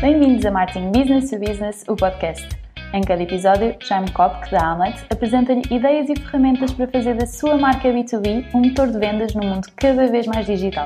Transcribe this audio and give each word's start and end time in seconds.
Bem-vindos 0.00 0.46
a 0.46 0.52
Marketing 0.52 0.92
Business 0.92 1.28
to 1.28 1.40
Business, 1.40 1.84
o 1.88 1.96
podcast. 1.96 2.48
Em 2.94 3.00
cada 3.02 3.20
episódio, 3.20 3.76
Jaime 3.80 4.08
Kopk, 4.12 4.48
da 4.48 4.64
Hamlet, 4.64 5.04
apresenta-lhe 5.10 5.62
ideias 5.74 6.08
e 6.08 6.14
ferramentas 6.14 6.72
para 6.72 6.86
fazer 6.86 7.16
da 7.16 7.26
sua 7.26 7.58
marca 7.58 7.88
B2B 7.88 8.46
um 8.54 8.60
motor 8.60 8.92
de 8.92 8.96
vendas 8.96 9.34
num 9.34 9.44
mundo 9.44 9.66
cada 9.74 10.06
vez 10.06 10.28
mais 10.28 10.46
digital. 10.46 10.84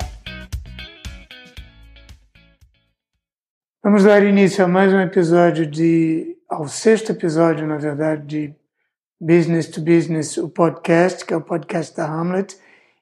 Vamos 3.83 4.03
dar 4.03 4.23
início 4.23 4.65
a 4.65 4.67
mais 4.67 4.91
um 4.91 4.99
episódio 4.99 5.67
de. 5.67 6.35
ao 6.49 6.67
sexto 6.67 7.11
episódio, 7.11 7.67
na 7.67 7.77
verdade, 7.77 8.25
de 8.25 8.55
Business 9.21 9.67
to 9.67 9.79
Business, 9.79 10.37
o 10.37 10.49
podcast, 10.49 11.23
que 11.23 11.35
é 11.35 11.37
o 11.37 11.41
podcast 11.41 11.95
da 11.95 12.07
Hamlet. 12.07 12.57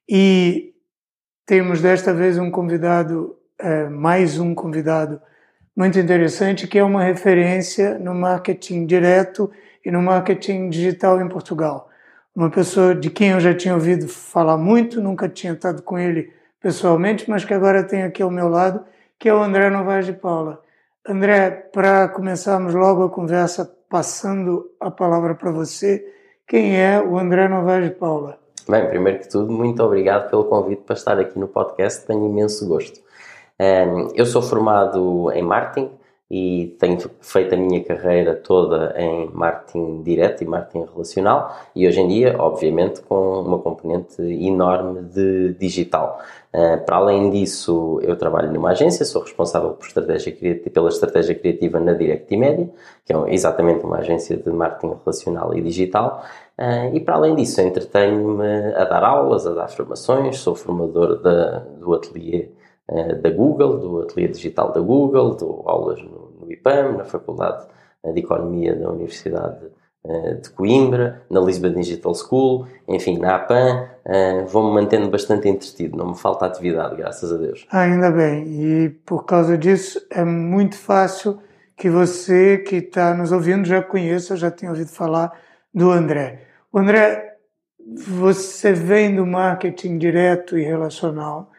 E 0.09 0.73
temos 1.45 1.81
desta 1.81 2.13
vez 2.13 2.37
um 2.37 2.51
convidado, 2.51 3.37
é, 3.57 3.87
mais 3.87 4.37
um 4.37 4.53
convidado 4.53 5.21
muito 5.81 5.97
interessante, 5.97 6.67
que 6.67 6.77
é 6.77 6.83
uma 6.83 7.01
referência 7.01 7.97
no 7.97 8.13
marketing 8.13 8.85
direto 8.85 9.49
e 9.83 9.89
no 9.89 9.99
marketing 9.99 10.69
digital 10.69 11.19
em 11.19 11.27
Portugal. 11.27 11.89
Uma 12.35 12.51
pessoa 12.51 12.93
de 12.93 13.09
quem 13.09 13.29
eu 13.29 13.39
já 13.39 13.51
tinha 13.51 13.73
ouvido 13.73 14.07
falar 14.07 14.57
muito, 14.57 15.01
nunca 15.01 15.27
tinha 15.27 15.53
estado 15.53 15.81
com 15.81 15.97
ele 15.97 16.31
pessoalmente, 16.61 17.27
mas 17.27 17.43
que 17.43 17.51
agora 17.51 17.83
tem 17.83 18.03
aqui 18.03 18.21
ao 18.21 18.29
meu 18.29 18.47
lado, 18.47 18.85
que 19.17 19.27
é 19.27 19.33
o 19.33 19.41
André 19.41 19.71
Novaes 19.71 20.05
de 20.05 20.13
Paula. 20.13 20.61
André, 21.03 21.49
para 21.49 22.07
começarmos 22.09 22.75
logo 22.75 23.03
a 23.03 23.09
conversa, 23.09 23.65
passando 23.89 24.69
a 24.79 24.91
palavra 24.91 25.33
para 25.33 25.49
você, 25.49 26.05
quem 26.47 26.79
é 26.79 27.01
o 27.01 27.17
André 27.17 27.47
Novaes 27.47 27.85
de 27.85 27.95
Paula? 27.95 28.37
Bem, 28.69 28.87
primeiro 28.87 29.17
que 29.17 29.27
tudo, 29.27 29.51
muito 29.51 29.81
obrigado 29.81 30.29
pelo 30.29 30.45
convite 30.45 30.83
para 30.83 30.95
estar 30.95 31.17
aqui 31.17 31.39
no 31.39 31.47
podcast, 31.47 32.05
tenho 32.05 32.27
imenso 32.27 32.67
gosto. 32.67 32.99
Eu 34.15 34.25
sou 34.25 34.41
formado 34.41 35.31
em 35.33 35.43
marketing 35.43 35.91
e 36.31 36.77
tenho 36.79 36.97
feito 37.19 37.53
a 37.53 37.57
minha 37.57 37.83
carreira 37.83 38.33
toda 38.33 38.95
em 38.97 39.29
marketing 39.33 40.01
direto 40.01 40.41
e 40.41 40.47
marketing 40.47 40.87
relacional 40.91 41.55
e 41.75 41.85
hoje 41.85 41.99
em 41.99 42.07
dia, 42.07 42.35
obviamente, 42.39 43.01
com 43.01 43.41
uma 43.41 43.59
componente 43.59 44.19
enorme 44.23 45.03
de 45.03 45.53
digital. 45.59 46.19
Para 46.87 46.95
além 46.95 47.29
disso, 47.29 47.99
eu 48.01 48.15
trabalho 48.15 48.51
numa 48.51 48.71
agência, 48.71 49.05
sou 49.05 49.21
responsável 49.21 49.71
por 49.71 49.85
estratégia 49.85 50.33
pela 50.73 50.89
estratégia 50.89 51.35
criativa 51.35 51.79
na 51.79 51.93
Direct 51.93 52.35
Media, 52.35 52.67
que 53.05 53.13
é 53.13 53.33
exatamente 53.33 53.85
uma 53.85 53.97
agência 53.97 54.37
de 54.37 54.49
marketing 54.49 54.95
relacional 55.03 55.55
e 55.55 55.61
digital. 55.61 56.23
Uh, 56.57 56.95
e 56.95 56.99
para 56.99 57.15
além 57.15 57.35
disso, 57.35 57.61
entretenho-me 57.61 58.73
a 58.73 58.85
dar 58.85 59.03
aulas, 59.03 59.45
a 59.45 59.53
dar 59.53 59.67
formações, 59.67 60.39
sou 60.39 60.55
formador 60.55 61.21
da, 61.21 61.59
do 61.59 61.93
ateliê 61.93 62.49
da 63.21 63.29
Google, 63.29 63.77
do 63.77 64.01
ateliê 64.01 64.27
digital 64.27 64.73
da 64.73 64.81
Google, 64.81 65.35
dou 65.35 65.63
aulas 65.65 66.01
no 66.01 66.31
no 66.41 66.51
IPAM, 66.51 66.97
na 66.97 67.05
Faculdade 67.05 67.65
de 68.03 68.19
Economia 68.19 68.75
da 68.75 68.89
Universidade 68.89 69.67
eh, 70.03 70.33
de 70.33 70.49
Coimbra, 70.49 71.21
na 71.29 71.39
Lisbon 71.39 71.71
Digital 71.73 72.15
School, 72.15 72.67
enfim, 72.87 73.19
na 73.19 73.35
APAN, 73.35 73.87
eh, 74.03 74.43
vou-me 74.45 74.73
mantendo 74.73 75.09
bastante 75.09 75.47
entretido, 75.47 75.95
não 75.95 76.09
me 76.09 76.17
falta 76.17 76.45
atividade, 76.45 76.95
graças 76.95 77.31
a 77.31 77.37
Deus. 77.37 77.67
Ah, 77.69 77.81
ainda 77.81 78.09
bem, 78.11 78.45
e 78.47 78.89
por 78.89 79.25
causa 79.25 79.57
disso 79.57 80.01
é 80.09 80.25
muito 80.25 80.75
fácil 80.75 81.39
que 81.77 81.89
você 81.89 82.57
que 82.57 82.77
está 82.77 83.13
nos 83.13 83.31
ouvindo 83.31 83.65
já 83.65 83.81
conheça, 83.81 84.35
já 84.35 84.49
tenha 84.49 84.71
ouvido 84.71 84.89
falar 84.89 85.31
do 85.73 85.91
André. 85.91 86.47
O 86.73 86.79
André, 86.79 87.37
você 88.07 88.73
vem 88.73 89.15
do 89.15 89.25
marketing 89.25 89.97
direto 89.97 90.57
e 90.57 90.63
relacional. 90.63 91.51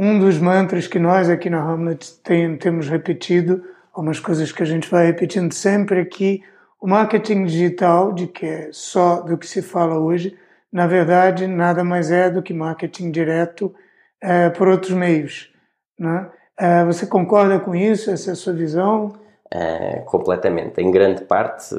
Um 0.00 0.16
dos 0.16 0.38
mantras 0.38 0.86
que 0.86 0.96
nós 0.96 1.28
aqui 1.28 1.50
na 1.50 1.60
Hamlet 1.60 2.20
tem, 2.22 2.56
temos 2.56 2.88
repetido 2.88 3.64
algumas 3.92 4.20
coisas 4.20 4.52
que 4.52 4.62
a 4.62 4.66
gente 4.66 4.88
vai 4.88 5.06
repetindo 5.06 5.52
sempre 5.52 5.98
aqui. 5.98 6.40
O 6.80 6.86
marketing 6.86 7.46
digital, 7.46 8.12
de 8.12 8.28
que 8.28 8.46
é 8.46 8.68
só 8.70 9.22
do 9.22 9.36
que 9.36 9.44
se 9.44 9.60
fala 9.60 9.98
hoje, 9.98 10.38
na 10.72 10.86
verdade, 10.86 11.48
nada 11.48 11.82
mais 11.82 12.12
é 12.12 12.30
do 12.30 12.40
que 12.40 12.54
marketing 12.54 13.10
direto 13.10 13.74
é, 14.22 14.48
por 14.50 14.68
outros 14.68 14.92
meios. 14.92 15.52
Né? 15.98 16.30
É, 16.56 16.84
você 16.84 17.04
concorda 17.04 17.58
com 17.58 17.74
isso? 17.74 18.08
Essa 18.08 18.30
é 18.30 18.32
a 18.34 18.36
sua 18.36 18.52
visão? 18.52 19.14
É, 19.50 20.04
completamente, 20.06 20.80
em 20.80 20.92
grande 20.92 21.24
parte, 21.24 21.74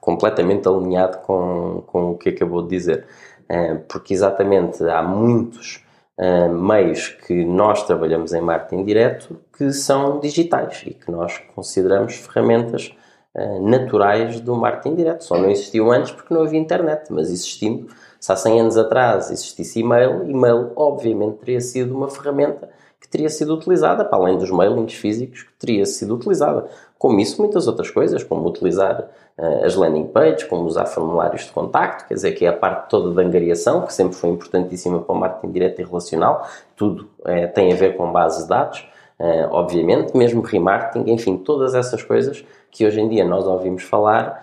completamente 0.00 0.66
alinhado 0.66 1.18
com, 1.18 1.84
com 1.86 2.10
o 2.10 2.18
que 2.18 2.30
acabou 2.30 2.62
de 2.62 2.70
dizer. 2.70 3.06
É, 3.48 3.74
porque 3.74 4.12
exatamente 4.12 4.82
há 4.82 5.04
muitos 5.04 5.83
uh, 6.18 6.52
meios 6.52 7.08
que 7.08 7.44
nós 7.44 7.82
trabalhamos 7.84 8.32
em 8.32 8.40
marketing 8.40 8.84
direto 8.84 9.40
que 9.56 9.72
são 9.72 10.20
digitais 10.20 10.82
e 10.86 10.94
que 10.94 11.10
nós 11.10 11.38
consideramos 11.54 12.14
ferramentas 12.16 12.94
uh, 13.34 13.68
naturais 13.68 14.40
do 14.40 14.54
marketing 14.56 14.96
direto. 14.96 15.24
Só 15.24 15.38
não 15.38 15.50
existiam 15.50 15.90
antes 15.90 16.12
porque 16.12 16.32
não 16.32 16.42
havia 16.42 16.58
internet, 16.58 17.12
mas 17.12 17.30
existindo, 17.30 17.88
se 18.20 18.32
há 18.32 18.36
100 18.36 18.60
anos 18.60 18.76
atrás 18.76 19.30
existisse 19.30 19.80
e-mail, 19.80 20.28
e-mail 20.28 20.72
obviamente 20.76 21.38
teria 21.38 21.60
sido 21.60 21.96
uma 21.96 22.08
ferramenta 22.08 22.70
que 23.00 23.08
teria 23.08 23.28
sido 23.28 23.54
utilizada, 23.54 24.02
para 24.02 24.16
além 24.16 24.38
dos 24.38 24.50
mailings 24.50 24.94
físicos, 24.94 25.42
que 25.42 25.52
teria 25.58 25.84
sido 25.84 26.14
utilizada. 26.14 26.66
Como 27.04 27.20
isso, 27.20 27.38
muitas 27.42 27.68
outras 27.68 27.90
coisas, 27.90 28.24
como 28.24 28.48
utilizar 28.48 29.10
uh, 29.36 29.64
as 29.66 29.76
landing 29.76 30.06
pages, 30.06 30.44
como 30.44 30.64
usar 30.64 30.86
formulários 30.86 31.42
de 31.42 31.52
contacto, 31.52 32.08
quer 32.08 32.14
dizer, 32.14 32.32
que 32.32 32.46
é 32.46 32.48
a 32.48 32.52
parte 32.54 32.88
toda 32.88 33.12
da 33.12 33.20
angariação, 33.20 33.82
que 33.82 33.92
sempre 33.92 34.14
foi 34.14 34.30
importantíssima 34.30 35.00
para 35.00 35.14
o 35.14 35.18
marketing 35.18 35.52
direto 35.52 35.82
e 35.82 35.84
relacional, 35.84 36.48
tudo 36.74 37.10
uh, 37.20 37.52
tem 37.54 37.70
a 37.70 37.76
ver 37.76 37.98
com 37.98 38.10
bases 38.10 38.44
de 38.44 38.48
dados, 38.48 38.88
uh, 39.20 39.48
obviamente, 39.50 40.16
mesmo 40.16 40.40
remarketing, 40.40 41.12
enfim, 41.12 41.36
todas 41.36 41.74
essas 41.74 42.02
coisas 42.02 42.42
que 42.70 42.86
hoje 42.86 43.02
em 43.02 43.08
dia 43.10 43.22
nós 43.22 43.46
ouvimos 43.46 43.82
falar, 43.82 44.42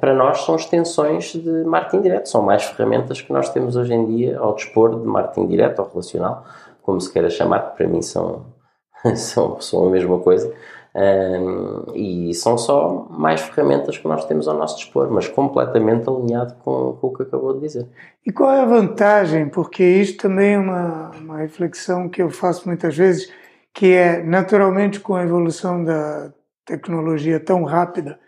para 0.00 0.14
nós 0.14 0.46
são 0.46 0.56
extensões 0.56 1.34
de 1.34 1.62
marketing 1.64 2.00
direto, 2.00 2.26
são 2.26 2.40
mais 2.40 2.64
ferramentas 2.64 3.20
que 3.20 3.30
nós 3.30 3.50
temos 3.50 3.76
hoje 3.76 3.92
em 3.92 4.06
dia 4.06 4.38
ao 4.38 4.54
dispor 4.54 4.98
de 4.98 5.06
marketing 5.06 5.46
direto 5.46 5.80
ou 5.80 5.88
relacional, 5.90 6.42
como 6.80 6.98
se 6.98 7.12
queira 7.12 7.28
chamar, 7.28 7.68
que 7.68 7.76
para 7.76 7.86
mim 7.86 8.00
são, 8.00 8.46
são, 9.14 9.60
são 9.60 9.88
a 9.88 9.90
mesma 9.90 10.18
coisa. 10.20 10.50
Um, 10.94 11.84
e 11.94 12.34
são 12.34 12.58
só 12.58 13.06
mais 13.08 13.40
ferramentas 13.40 13.96
que 13.96 14.06
nós 14.06 14.26
temos 14.26 14.46
ao 14.46 14.56
nosso 14.56 14.76
dispor, 14.76 15.10
mas 15.10 15.26
completamente 15.26 16.06
alinhado 16.08 16.54
com, 16.62 16.98
com, 17.00 17.06
o 17.06 17.14
que 17.14 17.22
acabou 17.22 17.54
de 17.54 17.60
dizer. 17.60 17.86
E 18.26 18.30
qual 18.30 18.50
é 18.50 18.60
a 18.60 18.66
vantagem? 18.66 19.48
Porque 19.48 19.82
isto 19.82 20.22
também 20.22 20.52
é 20.52 20.58
uma, 20.58 21.10
uma 21.18 21.38
reflexão 21.38 22.10
que 22.10 22.20
eu 22.20 22.28
faço 22.28 22.68
muitas 22.68 22.94
vezes, 22.94 23.32
que 23.72 23.94
é 23.94 24.22
naturalmente 24.22 25.00
com 25.00 25.14
a 25.14 25.22
evolução 25.22 25.82
da 25.82 26.30
tecnologia 26.66 27.40
tão 27.40 27.64
rápida, 27.64 28.18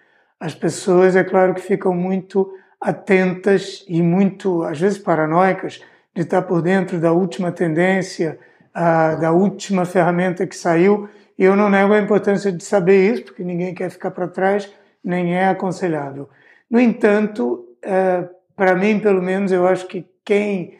as 0.41 0.55
pessoas, 0.55 1.15
é 1.17 1.23
claro 1.23 1.55
que 1.55 1.61
ficam 1.61 1.95
muito 1.95 2.51
atentas 2.81 3.85
e 3.89 4.03
muito, 4.03 4.63
às 4.63 4.81
vezes, 4.81 4.99
paranoicas 4.99 5.81
de 6.15 6.23
estar 6.23 6.43
por 6.43 6.63
dentro 6.63 6.99
da 6.99 7.13
última 7.13 7.53
tendência, 7.53 8.39
a, 8.73 9.15
da 9.15 9.33
última 9.33 9.85
ferramenta 9.85 10.47
que 10.47 10.57
saiu 10.57 11.09
e 11.39 11.45
eu 11.45 11.57
não 11.57 11.69
nego 11.69 11.93
a 11.93 12.01
importância 12.01 12.53
de 12.53 12.63
saber 12.65 13.13
isso, 13.13 13.25
porque 13.25 13.43
ninguém 13.43 13.75
quer 13.75 13.91
ficar 13.91 14.13
para 14.13 14.29
trás, 14.29 14.73
nem 15.03 15.35
é 15.35 15.49
aconselhável. 15.49 16.29
No 16.71 16.81
entanto, 16.81 17.67
é, 17.83 18.29
para 18.57 18.75
mim, 18.77 19.01
pelo 19.01 19.21
menos, 19.21 19.51
eu 19.51 19.67
acho 19.67 19.87
que 19.87 20.07
quem 20.25 20.79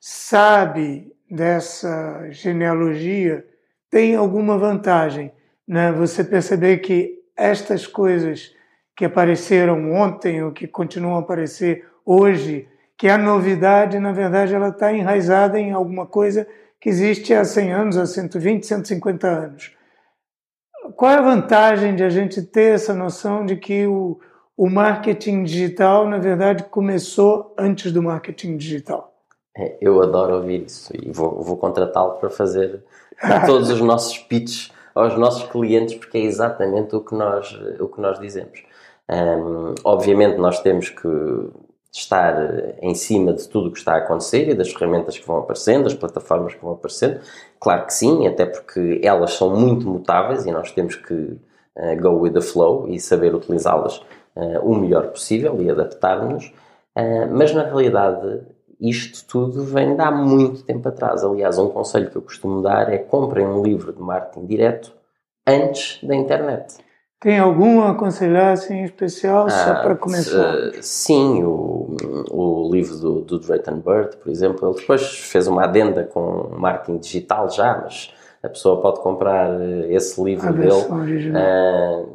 sabe 0.00 1.12
dessa 1.30 2.26
genealogia 2.30 3.44
tem 3.90 4.16
alguma 4.16 4.56
vantagem. 4.56 5.30
Né? 5.68 5.92
Você 5.92 6.24
perceber 6.24 6.78
que 6.78 7.20
estas 7.36 7.86
coisas 7.86 8.54
que 8.96 9.04
apareceram 9.04 9.92
ontem 9.92 10.42
ou 10.42 10.52
que 10.52 10.66
continuam 10.66 11.16
a 11.16 11.20
aparecer 11.20 11.86
hoje, 12.04 12.66
que 12.96 13.08
a 13.08 13.18
novidade, 13.18 13.98
na 13.98 14.12
verdade, 14.12 14.54
ela 14.54 14.68
está 14.68 14.92
enraizada 14.92 15.58
em 15.58 15.72
alguma 15.72 16.06
coisa 16.06 16.46
que 16.80 16.88
existe 16.88 17.32
há 17.34 17.44
100 17.44 17.72
anos, 17.72 17.96
há 17.96 18.06
120, 18.06 18.66
150 18.66 19.28
anos 19.28 19.81
qual 21.02 21.10
é 21.10 21.16
a 21.16 21.20
vantagem 21.20 21.96
de 21.96 22.04
a 22.04 22.08
gente 22.08 22.40
ter 22.40 22.74
essa 22.74 22.94
noção 22.94 23.44
de 23.44 23.56
que 23.56 23.88
o, 23.88 24.20
o 24.56 24.70
marketing 24.70 25.42
digital, 25.42 26.08
na 26.08 26.18
verdade, 26.18 26.62
começou 26.62 27.52
antes 27.58 27.90
do 27.90 28.00
marketing 28.00 28.56
digital? 28.56 29.12
É, 29.58 29.78
eu 29.80 30.00
adoro 30.00 30.36
ouvir 30.36 30.64
isso 30.64 30.92
e 30.94 31.10
vou, 31.10 31.42
vou 31.42 31.56
contratá-lo 31.56 32.12
para 32.20 32.30
fazer 32.30 32.84
todos 33.46 33.68
os 33.68 33.80
nossos 33.80 34.16
pitches 34.16 34.70
aos 34.94 35.18
nossos 35.18 35.42
clientes, 35.50 35.96
porque 35.96 36.18
é 36.18 36.20
exatamente 36.20 36.94
o 36.94 37.00
que 37.00 37.16
nós, 37.16 37.52
o 37.80 37.88
que 37.88 38.00
nós 38.00 38.20
dizemos. 38.20 38.62
Um, 39.10 39.74
obviamente, 39.82 40.36
nós 40.36 40.60
temos 40.60 40.88
que 40.88 41.08
estar 41.92 42.34
em 42.80 42.94
cima 42.94 43.34
de 43.34 43.46
tudo 43.48 43.68
o 43.68 43.72
que 43.72 43.78
está 43.78 43.94
a 43.94 43.98
acontecer 43.98 44.48
e 44.48 44.54
das 44.54 44.72
ferramentas 44.72 45.18
que 45.18 45.26
vão 45.26 45.38
aparecendo, 45.38 45.84
das 45.84 45.94
plataformas 45.94 46.54
que 46.54 46.62
vão 46.62 46.72
aparecendo. 46.72 47.20
Claro 47.60 47.86
que 47.86 47.92
sim, 47.92 48.26
até 48.26 48.46
porque 48.46 49.00
elas 49.02 49.34
são 49.34 49.54
muito 49.54 49.86
mutáveis 49.86 50.46
e 50.46 50.50
nós 50.50 50.70
temos 50.72 50.96
que 50.96 51.12
uh, 51.12 52.00
go 52.00 52.18
with 52.20 52.32
the 52.32 52.40
flow 52.40 52.88
e 52.88 52.98
saber 52.98 53.34
utilizá-las 53.34 53.98
uh, 54.34 54.60
o 54.62 54.74
melhor 54.74 55.08
possível 55.08 55.60
e 55.60 55.70
adaptar-nos. 55.70 56.46
Uh, 56.96 57.28
mas 57.30 57.52
na 57.52 57.64
realidade, 57.64 58.40
isto 58.80 59.26
tudo 59.26 59.62
vem 59.62 59.94
de 59.94 60.00
há 60.00 60.10
muito 60.10 60.64
tempo 60.64 60.88
atrás. 60.88 61.22
Aliás, 61.22 61.58
um 61.58 61.68
conselho 61.68 62.10
que 62.10 62.16
eu 62.16 62.22
costumo 62.22 62.62
dar 62.62 62.90
é 62.90 62.98
comprem 62.98 63.46
um 63.46 63.62
livro 63.62 63.92
de 63.92 64.00
marketing 64.00 64.46
direto 64.46 64.94
antes 65.46 66.02
da 66.02 66.14
internet. 66.14 66.74
Tem 67.22 67.38
algum 67.38 67.82
a 67.82 67.92
aconselhar 67.92 68.52
assim, 68.52 68.82
especial, 68.82 69.46
ah, 69.46 69.50
só 69.50 69.74
para 69.76 69.94
começar? 69.94 70.72
Sim, 70.82 71.44
o, 71.44 71.94
o 72.32 72.68
livro 72.72 72.96
do, 72.96 73.20
do 73.20 73.38
Drayton 73.38 73.76
Bird, 73.76 74.16
por 74.16 74.28
exemplo, 74.28 74.68
ele 74.68 74.80
depois 74.80 75.20
fez 75.20 75.46
uma 75.46 75.62
adenda 75.62 76.02
com 76.02 76.50
marketing 76.58 76.98
digital 76.98 77.48
já, 77.48 77.80
mas 77.80 78.12
a 78.42 78.48
pessoa 78.48 78.80
pode 78.80 79.00
comprar 79.00 79.48
eh, 79.60 79.94
esse 79.94 80.20
livro 80.20 80.48
a 80.48 80.50
dele 80.50 80.72
uh, 80.72 82.08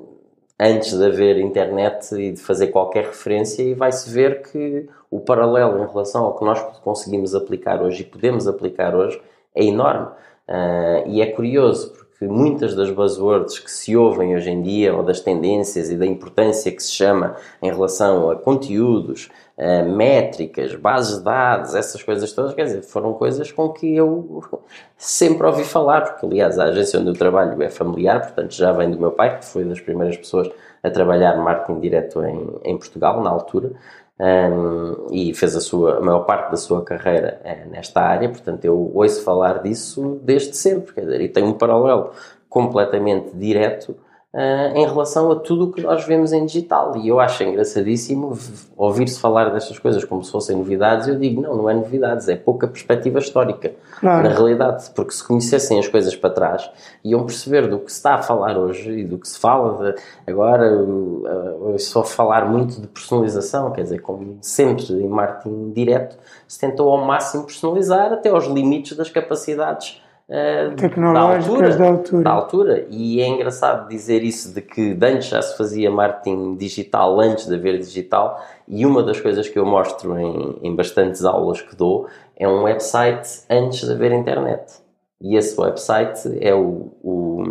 antes 0.59 0.98
de 0.98 1.06
haver 1.06 1.38
internet 1.38 2.13
e 2.13 2.33
de 2.33 2.42
fazer 2.42 2.68
qualquer 2.68 3.06
referência 3.06 3.63
e 3.63 3.74
vai-se 3.74 4.09
ver 4.09 4.42
que 4.42 4.89
o 5.09 5.21
paralelo 5.21 5.81
em 5.86 5.88
relação 5.88 6.25
ao 6.25 6.36
que 6.36 6.44
nós 6.44 6.62
conseguimos 6.83 7.33
aplicar 7.33 7.81
hoje 7.81 8.01
e 8.01 8.06
podemos 8.06 8.45
aplicar 8.45 8.94
hoje 8.94 9.21
é 9.56 9.63
enorme. 9.63 10.07
Uh, 10.50 11.07
e 11.07 11.21
é 11.21 11.27
curioso, 11.27 11.94
que 12.17 12.27
muitas 12.27 12.73
das 12.75 12.89
buzzwords 12.89 13.59
que 13.59 13.69
se 13.69 13.95
ouvem 13.95 14.35
hoje 14.35 14.49
em 14.49 14.61
dia, 14.61 14.95
ou 14.95 15.03
das 15.03 15.19
tendências 15.19 15.91
e 15.91 15.95
da 15.95 16.05
importância 16.05 16.71
que 16.71 16.81
se 16.81 16.91
chama 16.91 17.35
em 17.61 17.69
relação 17.69 18.31
a 18.31 18.35
conteúdos, 18.35 19.29
a 19.57 19.83
métricas, 19.83 20.73
bases 20.75 21.19
de 21.19 21.23
dados, 21.23 21.75
essas 21.75 22.01
coisas 22.01 22.31
todas, 22.31 22.53
quer 22.53 22.65
dizer, 22.65 22.81
foram 22.81 23.13
coisas 23.13 23.51
com 23.51 23.69
que 23.69 23.95
eu 23.95 24.43
sempre 24.97 25.45
ouvi 25.45 25.63
falar, 25.63 26.01
porque 26.01 26.25
aliás 26.25 26.57
a 26.57 26.65
agência 26.65 26.99
onde 26.99 27.09
eu 27.09 27.15
trabalho 27.15 27.61
é 27.61 27.69
familiar, 27.69 28.21
portanto 28.21 28.53
já 28.53 28.71
vem 28.71 28.89
do 28.89 28.99
meu 28.99 29.11
pai, 29.11 29.39
que 29.39 29.45
foi 29.45 29.63
das 29.63 29.79
primeiras 29.79 30.17
pessoas 30.17 30.49
a 30.81 30.89
trabalhar 30.89 31.35
marketing 31.37 31.79
direto 31.79 32.23
em, 32.23 32.55
em 32.63 32.77
Portugal, 32.77 33.21
na 33.21 33.29
altura, 33.29 33.71
um, 34.19 35.07
e 35.11 35.33
fez 35.33 35.55
a, 35.55 35.61
sua, 35.61 35.97
a 35.97 36.01
maior 36.01 36.21
parte 36.21 36.51
da 36.51 36.57
sua 36.57 36.83
carreira 36.83 37.39
é, 37.43 37.65
nesta 37.65 38.01
área, 38.01 38.29
portanto 38.29 38.65
eu 38.65 38.91
ouço 38.93 39.23
falar 39.23 39.61
disso 39.61 40.19
desde 40.23 40.55
sempre, 40.55 40.93
quer 40.93 41.01
dizer, 41.01 41.21
e 41.21 41.29
tem 41.29 41.43
um 41.43 41.53
paralelo 41.53 42.11
completamente 42.49 43.35
direto 43.35 43.95
uh, 44.37 44.77
em 44.77 44.85
relação 44.85 45.31
a 45.31 45.35
tudo 45.35 45.65
o 45.65 45.71
que 45.71 45.81
nós 45.81 46.05
vemos 46.05 46.31
em 46.31 46.45
digital. 46.45 46.95
E 46.97 47.07
eu 47.07 47.19
acho 47.19 47.43
engraçadíssimo 47.43 48.37
ouvir-se 48.77 49.19
falar 49.19 49.49
destas 49.49 49.79
coisas 49.79 50.05
como 50.05 50.23
se 50.23 50.31
fossem 50.31 50.55
novidades. 50.55 51.07
Eu 51.07 51.15
digo, 51.15 51.41
não, 51.41 51.55
não 51.55 51.69
é 51.69 51.73
novidades, 51.73 52.29
é 52.29 52.35
pouca 52.35 52.67
perspectiva 52.67 53.17
histórica, 53.17 53.73
claro. 53.99 54.29
na 54.29 54.29
realidade. 54.29 54.91
Porque 54.91 55.11
se 55.11 55.27
conhecessem 55.27 55.79
as 55.79 55.87
coisas 55.87 56.15
para 56.15 56.29
trás, 56.29 56.69
iam 57.03 57.25
perceber 57.25 57.67
do 57.67 57.79
que 57.79 57.91
se 57.91 57.97
está 57.97 58.15
a 58.15 58.21
falar 58.21 58.57
hoje 58.57 58.99
e 58.99 59.03
do 59.03 59.17
que 59.17 59.27
se 59.27 59.39
fala 59.39 59.91
de, 59.93 60.01
agora. 60.27 60.65
Eu 60.67 61.79
só 61.79 62.03
falar 62.03 62.45
muito 62.45 62.79
de 62.79 62.87
personalização, 62.87 63.71
quer 63.71 63.83
dizer, 63.83 63.99
como 63.99 64.37
sempre 64.41 64.83
em 64.93 65.07
marketing 65.07 65.71
direto, 65.71 66.17
se 66.47 66.59
tentou 66.59 66.91
ao 66.91 67.03
máximo 67.03 67.43
personalizar 67.43 68.13
até 68.13 68.29
aos 68.29 68.45
limites 68.45 68.95
das 68.95 69.09
capacidades 69.09 70.01
uh, 70.29 70.75
tecnológicas 70.75 71.47
da 71.47 71.53
altura, 71.53 71.77
da 71.77 71.85
altura. 71.85 72.24
Da 72.24 72.31
altura. 72.31 72.88
E 72.89 73.21
é 73.21 73.27
engraçado 73.27 73.88
dizer 73.88 74.24
isso 74.24 74.53
de 74.53 74.62
que 74.62 74.97
antes 75.01 75.27
já 75.27 75.41
se 75.41 75.57
fazia 75.57 75.89
marketing 75.89 76.56
digital 76.56 77.19
antes 77.19 77.47
de 77.47 77.56
haver 77.56 77.77
digital. 77.77 78.41
E 78.68 78.85
uma 78.85 79.03
das 79.03 79.19
coisas 79.19 79.47
que 79.47 79.57
eu 79.57 79.65
mostro 79.65 80.18
em, 80.19 80.59
em 80.62 80.75
bastantes 80.75 81.24
aulas 81.24 81.62
que 81.62 81.75
dou 81.75 82.07
é 82.35 82.47
um 82.47 82.63
website 82.63 83.44
antes 83.50 83.85
de 83.85 83.91
haver 83.91 84.12
internet. 84.12 84.81
E 85.19 85.35
esse 85.35 85.59
website 85.59 86.38
é 86.41 86.53
o, 86.53 86.91
o, 87.01 87.44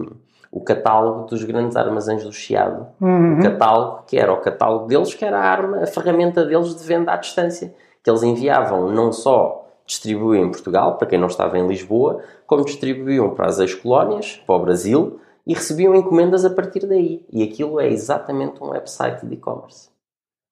o 0.52 0.61
catálogo 0.61 1.26
dos 1.26 1.43
grandes 1.43 1.76
armazéns 1.76 2.22
do 2.22 2.32
Chiado. 2.32 2.87
Uhum. 3.00 3.40
O 3.40 3.43
catálogo 3.43 4.05
que 4.06 4.17
era 4.17 4.32
o 4.32 4.37
catálogo 4.37 4.87
deles, 4.87 5.14
que 5.14 5.25
era 5.25 5.38
a 5.38 5.44
arma, 5.44 5.82
a 5.82 5.87
ferramenta 5.87 6.44
deles 6.44 6.76
de 6.76 6.84
venda 6.87 7.12
à 7.12 7.17
distância. 7.17 7.75
Que 8.05 8.11
eles 8.11 8.22
enviavam 8.22 8.93
não 8.93 9.12
só 9.12 9.65
distribuíam 9.86 10.44
em 10.44 10.50
Portugal, 10.50 10.96
para 10.96 11.06
quem 11.06 11.18
não 11.18 11.28
estava 11.28 11.58
em 11.58 11.66
Lisboa, 11.66 12.22
como 12.46 12.64
distribuíam 12.64 13.30
para 13.30 13.46
as 13.46 13.58
ex-colónias, 13.58 14.42
para 14.46 14.54
o 14.54 14.58
Brasil, 14.58 15.20
e 15.46 15.54
recebiam 15.54 15.94
encomendas 15.94 16.44
a 16.44 16.50
partir 16.50 16.86
daí. 16.86 17.24
E 17.32 17.42
aquilo 17.42 17.78
é 17.78 17.88
exatamente 17.88 18.62
um 18.62 18.70
website 18.70 19.24
de 19.24 19.34
e-commerce. 19.34 19.88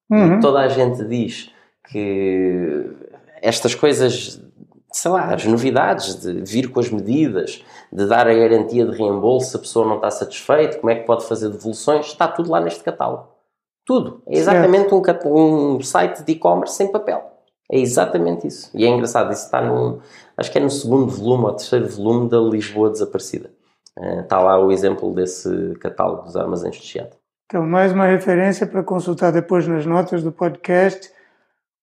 Uhum. 0.07 0.39
toda 0.39 0.59
a 0.59 0.67
gente 0.67 1.03
diz 1.05 1.51
que 1.89 2.91
estas 3.41 3.73
coisas, 3.73 4.39
sei 4.91 5.09
lá, 5.09 5.33
as 5.33 5.45
novidades 5.45 6.21
de 6.21 6.43
vir 6.43 6.69
com 6.69 6.79
as 6.79 6.91
medidas, 6.91 7.63
de 7.91 8.05
dar 8.05 8.27
a 8.27 8.33
garantia 8.33 8.85
de 8.85 8.95
reembolso 8.95 9.49
se 9.49 9.57
a 9.57 9.59
pessoa 9.59 9.87
não 9.87 9.95
está 9.95 10.11
satisfeita, 10.11 10.77
como 10.77 10.91
é 10.91 10.95
que 10.95 11.07
pode 11.07 11.25
fazer 11.25 11.49
devoluções, 11.49 12.05
está 12.05 12.27
tudo 12.27 12.51
lá 12.51 12.61
neste 12.61 12.83
catálogo. 12.83 13.27
Tudo. 13.83 14.21
É 14.27 14.37
exatamente 14.37 14.93
um, 14.93 15.01
um 15.75 15.81
site 15.81 16.23
de 16.23 16.31
e-commerce 16.31 16.75
sem 16.75 16.91
papel. 16.91 17.34
É 17.71 17.79
exatamente 17.79 18.47
isso. 18.47 18.69
E 18.73 18.85
é 18.85 18.87
engraçado, 18.87 19.31
isso 19.33 19.45
está 19.45 19.61
no. 19.61 19.99
Acho 20.37 20.51
que 20.51 20.57
é 20.57 20.61
no 20.61 20.69
segundo 20.69 21.07
volume 21.07 21.45
ou 21.45 21.53
terceiro 21.53 21.87
volume 21.87 22.29
da 22.29 22.39
Lisboa 22.39 22.89
Desaparecida. 22.89 23.49
Uh, 23.97 24.21
está 24.21 24.39
lá 24.39 24.59
o 24.59 24.71
exemplo 24.71 25.13
desse 25.13 25.73
catálogo 25.79 26.23
dos 26.23 26.35
armazéns 26.35 26.75
de 26.75 26.85
Chiado. 26.85 27.15
Então, 27.45 27.65
mais 27.65 27.91
uma 27.91 28.05
referência 28.05 28.67
para 28.67 28.83
consultar 28.83 29.31
depois 29.31 29.67
nas 29.67 29.85
notas 29.85 30.21
do 30.21 30.31
podcast. 30.31 31.11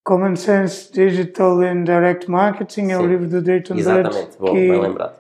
Common 0.04 0.34
Sense 0.34 0.92
Digital 0.92 1.60
and 1.60 1.84
Direct 1.84 2.28
Marketing 2.30 2.86
Sim. 2.86 2.92
é 2.92 2.98
o 2.98 3.06
livro 3.06 3.28
do 3.28 3.40
Dayton 3.40 3.76
Exatamente, 3.76 4.36
bom, 4.36 4.46
que, 4.46 4.68
bem 4.68 4.80
lembrado. 4.80 5.14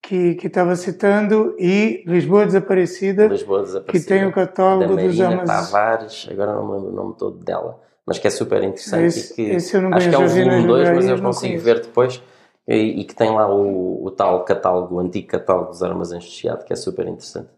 Que, 0.00 0.38
estava 0.44 0.76
citando, 0.76 1.56
e 1.58 2.04
Lisboa 2.06 2.46
Desaparecida, 2.46 3.26
Lisboa 3.26 3.62
Desaparecida, 3.62 4.04
que 4.04 4.20
tem 4.20 4.26
o 4.26 4.32
catálogo 4.32 4.96
dos 4.96 5.20
armazéns. 5.20 5.70
Tavares, 5.70 6.28
agora 6.30 6.54
não 6.54 6.68
me 6.68 6.74
lembro 6.74 6.90
o 6.90 6.94
nome 6.94 7.14
todo 7.18 7.36
dela 7.38 7.80
mas 8.08 8.18
que 8.18 8.26
é 8.26 8.30
super 8.30 8.62
interessante 8.62 9.06
esse, 9.06 9.32
e 9.32 9.34
que 9.34 9.56
acho 9.56 10.08
que 10.08 10.14
é 10.14 10.18
o 10.18 10.26
volume 10.26 10.66
2, 10.66 10.90
mas 10.90 11.06
eu 11.06 11.20
consigo 11.20 11.60
ver 11.60 11.82
depois 11.82 12.22
e, 12.66 13.00
e, 13.00 13.04
que 13.04 13.14
tem 13.14 13.30
lá 13.30 13.54
o, 13.54 14.04
o, 14.04 14.10
tal 14.10 14.44
catálogo, 14.44 14.94
o 14.94 14.98
antigo 14.98 15.28
catálogo 15.28 15.70
dos 15.70 15.82
armazéns 15.82 16.24
de 16.24 16.30
Chiado, 16.30 16.64
que 16.64 16.72
é 16.72 16.76
super 16.76 17.06
interessante. 17.06 17.48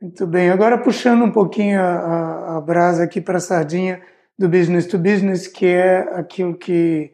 Muito 0.00 0.26
bem, 0.26 0.50
agora 0.50 0.78
puxando 0.78 1.22
um 1.22 1.30
pouquinho 1.30 1.80
a, 1.80 1.84
a, 1.84 2.56
a 2.56 2.60
brasa 2.60 3.04
aqui 3.04 3.20
para 3.20 3.38
a 3.38 3.40
sardinha 3.40 4.02
do 4.36 4.48
business 4.48 4.86
to 4.86 4.98
business, 4.98 5.46
que 5.46 5.66
é 5.66 6.00
aquilo 6.18 6.56
que, 6.56 7.12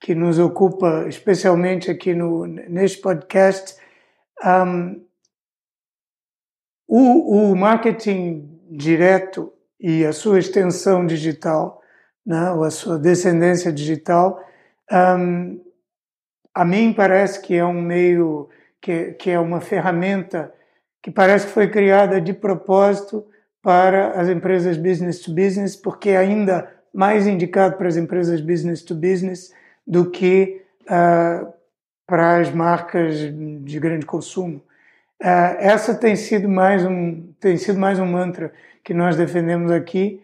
que 0.00 0.14
nos 0.14 0.38
ocupa 0.38 1.06
especialmente 1.06 1.90
aqui 1.90 2.14
no, 2.14 2.46
neste 2.46 2.98
podcast. 2.98 3.76
Um, 4.44 5.02
o, 6.86 7.50
o 7.50 7.56
marketing 7.56 8.58
direto 8.70 9.52
e 9.78 10.04
a 10.04 10.12
sua 10.12 10.38
extensão 10.38 11.04
digital 11.04 11.78
né, 12.28 12.52
ou 12.52 12.62
a 12.62 12.70
sua 12.70 12.98
descendência 12.98 13.72
digital, 13.72 14.44
um, 14.92 15.58
a 16.54 16.62
mim 16.62 16.92
parece 16.92 17.40
que 17.40 17.54
é 17.54 17.64
um 17.64 17.80
meio, 17.80 18.50
que, 18.82 19.12
que 19.12 19.30
é 19.30 19.40
uma 19.40 19.62
ferramenta 19.62 20.52
que 21.02 21.10
parece 21.10 21.46
que 21.46 21.52
foi 21.52 21.70
criada 21.70 22.20
de 22.20 22.34
propósito 22.34 23.24
para 23.62 24.20
as 24.20 24.28
empresas 24.28 24.76
business 24.76 25.20
to 25.20 25.32
business, 25.32 25.74
porque 25.74 26.10
é 26.10 26.18
ainda 26.18 26.70
mais 26.92 27.26
indicado 27.26 27.78
para 27.78 27.88
as 27.88 27.96
empresas 27.96 28.42
business 28.42 28.82
to 28.82 28.94
business 28.94 29.50
do 29.86 30.10
que 30.10 30.60
uh, 30.82 31.50
para 32.06 32.36
as 32.36 32.50
marcas 32.50 33.20
de 33.20 33.80
grande 33.80 34.04
consumo. 34.04 34.56
Uh, 35.22 35.56
essa 35.58 35.94
tem 35.94 36.14
sido 36.14 36.46
mais 36.46 36.84
um 36.84 37.32
tem 37.40 37.56
sido 37.56 37.78
mais 37.78 37.98
um 37.98 38.06
mantra 38.06 38.52
que 38.84 38.92
nós 38.92 39.16
defendemos 39.16 39.70
aqui 39.70 40.22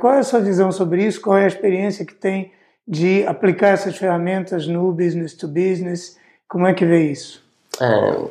qual 0.00 0.14
é 0.14 0.18
a 0.18 0.22
sua 0.22 0.40
visão 0.40 0.70
sobre 0.70 1.04
isso? 1.04 1.20
Qual 1.20 1.36
é 1.36 1.44
a 1.44 1.48
experiência 1.48 2.04
que 2.04 2.14
tem 2.14 2.52
de 2.86 3.26
aplicar 3.26 3.68
essas 3.68 3.96
ferramentas 3.96 4.66
no 4.66 4.92
business 4.92 5.34
to 5.34 5.48
business? 5.48 6.16
Como 6.48 6.66
é 6.66 6.74
que 6.74 6.84
vê 6.84 7.10
isso? 7.10 7.44
Ah, 7.80 8.24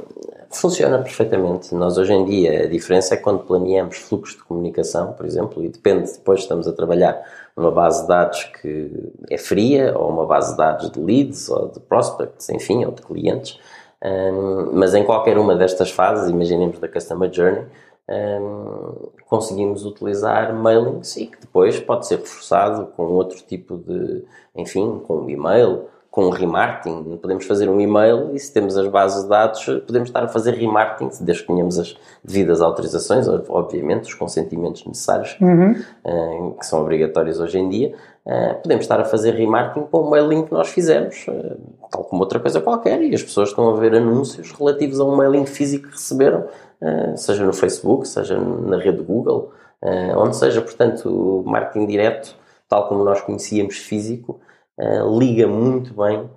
funciona 0.50 0.98
perfeitamente. 1.00 1.74
Nós 1.76 1.98
hoje 1.98 2.14
em 2.14 2.26
dia 2.26 2.64
a 2.64 2.68
diferença 2.68 3.14
é 3.14 3.18
quando 3.18 3.44
planeamos 3.44 3.98
fluxos 3.98 4.38
de 4.38 4.44
comunicação, 4.44 5.14
por 5.14 5.26
exemplo, 5.26 5.64
e 5.64 5.70
depende, 5.70 6.12
depois 6.12 6.40
estamos 6.42 6.68
a 6.68 6.74
trabalhar 6.74 7.22
numa 7.56 7.72
base 7.72 8.02
de 8.02 8.08
dados 8.08 8.44
que 8.62 8.92
é 9.30 9.38
fria, 9.38 9.98
ou 9.98 10.10
uma 10.10 10.26
base 10.26 10.52
de 10.52 10.58
dados 10.58 10.92
de 10.92 11.00
leads, 11.00 11.50
ou 11.50 11.70
de 11.70 11.80
prospects, 11.80 12.50
enfim, 12.50 12.86
ou 12.86 12.92
de 12.92 13.02
clientes. 13.02 13.60
Um, 14.04 14.72
mas 14.74 14.94
em 14.94 15.04
qualquer 15.04 15.38
uma 15.38 15.56
destas 15.56 15.90
fases, 15.90 16.30
imaginemos 16.30 16.80
da 16.80 16.88
Customer 16.88 17.32
Journey, 17.32 17.66
um, 18.10 19.10
conseguimos 19.26 19.86
utilizar 19.86 20.54
mailings 20.54 21.18
e 21.18 21.28
que 21.28 21.42
depois 21.42 21.80
pode 21.80 22.08
ser 22.08 22.20
reforçado 22.20 22.88
com 22.88 23.04
outro 23.04 23.42
tipo 23.44 23.78
de, 23.78 24.24
enfim, 24.56 25.00
com 25.06 25.22
um 25.22 25.30
e-mail, 25.30 25.88
com 26.16 26.30
remarketing. 26.30 27.18
Podemos 27.18 27.46
fazer 27.46 27.68
um 27.68 27.80
e-mail 27.82 28.34
e 28.34 28.40
se 28.40 28.54
temos 28.54 28.78
as 28.78 28.88
bases 28.88 29.24
de 29.24 29.30
dados, 29.30 29.66
podemos 29.86 30.08
estar 30.08 30.24
a 30.24 30.30
fazer 30.30 30.54
remarketing, 30.54 31.10
desde 31.22 31.44
que 31.44 31.48
tenhamos 31.50 31.78
as 31.78 31.98
devidas 32.24 32.62
autorizações, 32.62 33.28
obviamente, 33.28 34.04
os 34.04 34.14
consentimentos 34.14 34.86
necessários, 34.86 35.36
uhum. 35.42 36.54
que 36.58 36.66
são 36.66 36.82
obrigatórios 36.82 37.42
hoje 37.42 37.60
em 37.60 37.68
dia. 37.68 37.94
Uh, 38.26 38.56
podemos 38.64 38.86
estar 38.86 39.00
a 39.00 39.06
fazer 39.06 39.36
remarketing 39.36 39.86
com 39.86 40.00
o 40.00 40.10
mailing 40.10 40.46
que 40.46 40.52
nós 40.52 40.70
fizemos, 40.70 41.28
uh, 41.28 41.58
tal 41.92 42.06
como 42.06 42.24
outra 42.24 42.40
coisa 42.40 42.60
qualquer, 42.60 43.00
e 43.04 43.14
as 43.14 43.22
pessoas 43.22 43.50
estão 43.50 43.70
a 43.70 43.76
ver 43.80 43.94
anúncios 43.94 44.52
relativos 44.52 45.00
a 45.00 45.04
um 45.04 45.16
mailing 45.16 45.46
físico 45.46 45.90
que 45.90 45.94
receberam 45.94 46.46
eh, 46.82 47.16
seja 47.16 47.46
no 47.46 47.54
Facebook, 47.54 48.08
seja 48.08 48.38
na 48.40 48.78
rede 48.78 49.02
Google, 49.02 49.52
eh, 49.82 50.14
onde 50.16 50.36
seja. 50.36 50.62
Portanto, 50.62 51.10
o 51.10 51.44
marketing 51.50 51.86
direto, 51.88 52.36
tal 52.68 52.88
como 52.88 53.04
nós 53.04 53.22
conhecíamos 53.22 53.78
físico, 53.78 54.40
eh, 54.80 55.02
liga 55.18 55.48
muito 55.48 55.94
bem 55.94 56.30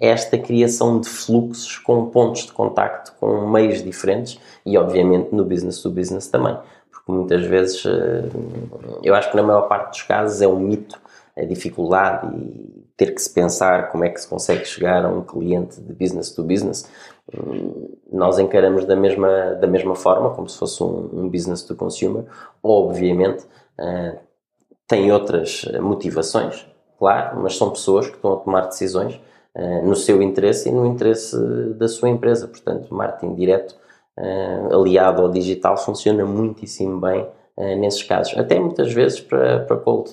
esta 0.00 0.36
criação 0.36 0.98
de 0.98 1.08
fluxos 1.08 1.78
com 1.78 2.06
pontos 2.06 2.46
de 2.46 2.52
contacto, 2.52 3.14
com 3.20 3.48
meios 3.48 3.80
diferentes 3.80 4.40
e, 4.66 4.76
obviamente, 4.76 5.32
no 5.32 5.44
business 5.44 5.80
to 5.80 5.88
business 5.88 6.26
também. 6.26 6.58
Porque 6.90 7.12
muitas 7.12 7.44
vezes, 7.46 7.84
eu 9.04 9.14
acho 9.14 9.30
que 9.30 9.36
na 9.36 9.44
maior 9.44 9.68
parte 9.68 9.90
dos 9.90 10.02
casos 10.02 10.42
é 10.42 10.48
um 10.48 10.58
mito 10.58 11.00
a 11.36 11.44
dificuldade 11.44 12.36
e 12.36 12.84
ter 12.96 13.12
que 13.12 13.20
se 13.20 13.32
pensar 13.32 13.90
como 13.90 14.04
é 14.04 14.08
que 14.08 14.20
se 14.20 14.28
consegue 14.28 14.64
chegar 14.64 15.04
a 15.04 15.08
um 15.08 15.22
cliente 15.22 15.80
de 15.80 15.92
business 15.92 16.30
to 16.30 16.44
business, 16.44 16.88
hum, 17.32 17.96
nós 18.12 18.38
encaramos 18.38 18.84
da 18.84 18.94
mesma, 18.94 19.54
da 19.54 19.66
mesma 19.66 19.96
forma, 19.96 20.30
como 20.30 20.48
se 20.48 20.56
fosse 20.56 20.82
um, 20.82 21.10
um 21.12 21.28
business 21.28 21.62
to 21.62 21.74
consumer. 21.74 22.24
Obviamente, 22.62 23.44
uh, 24.84 24.88
tem 24.88 25.12
outras 25.12 25.64
motivações, 25.80 26.66
claro, 26.98 27.40
mas 27.42 27.56
são 27.56 27.70
pessoas 27.70 28.08
que 28.08 28.16
estão 28.16 28.34
a 28.34 28.36
tomar 28.36 28.66
decisões 28.66 29.20
uh, 29.54 29.86
no 29.86 29.96
seu 29.96 30.22
interesse 30.22 30.68
e 30.68 30.72
no 30.72 30.86
interesse 30.86 31.36
da 31.74 31.88
sua 31.88 32.08
empresa. 32.08 32.48
Portanto, 32.48 32.94
marketing 32.94 33.34
direto 33.34 33.76
uh, 34.18 34.74
aliado 34.74 35.22
ao 35.22 35.30
digital 35.30 35.76
funciona 35.76 36.24
muitíssimo 36.24 37.00
bem 37.00 37.26
nesses 37.78 38.02
casos, 38.02 38.36
até 38.36 38.58
muitas 38.58 38.92
vezes 38.92 39.20
para, 39.20 39.60
para 39.60 39.76
cold 39.76 40.10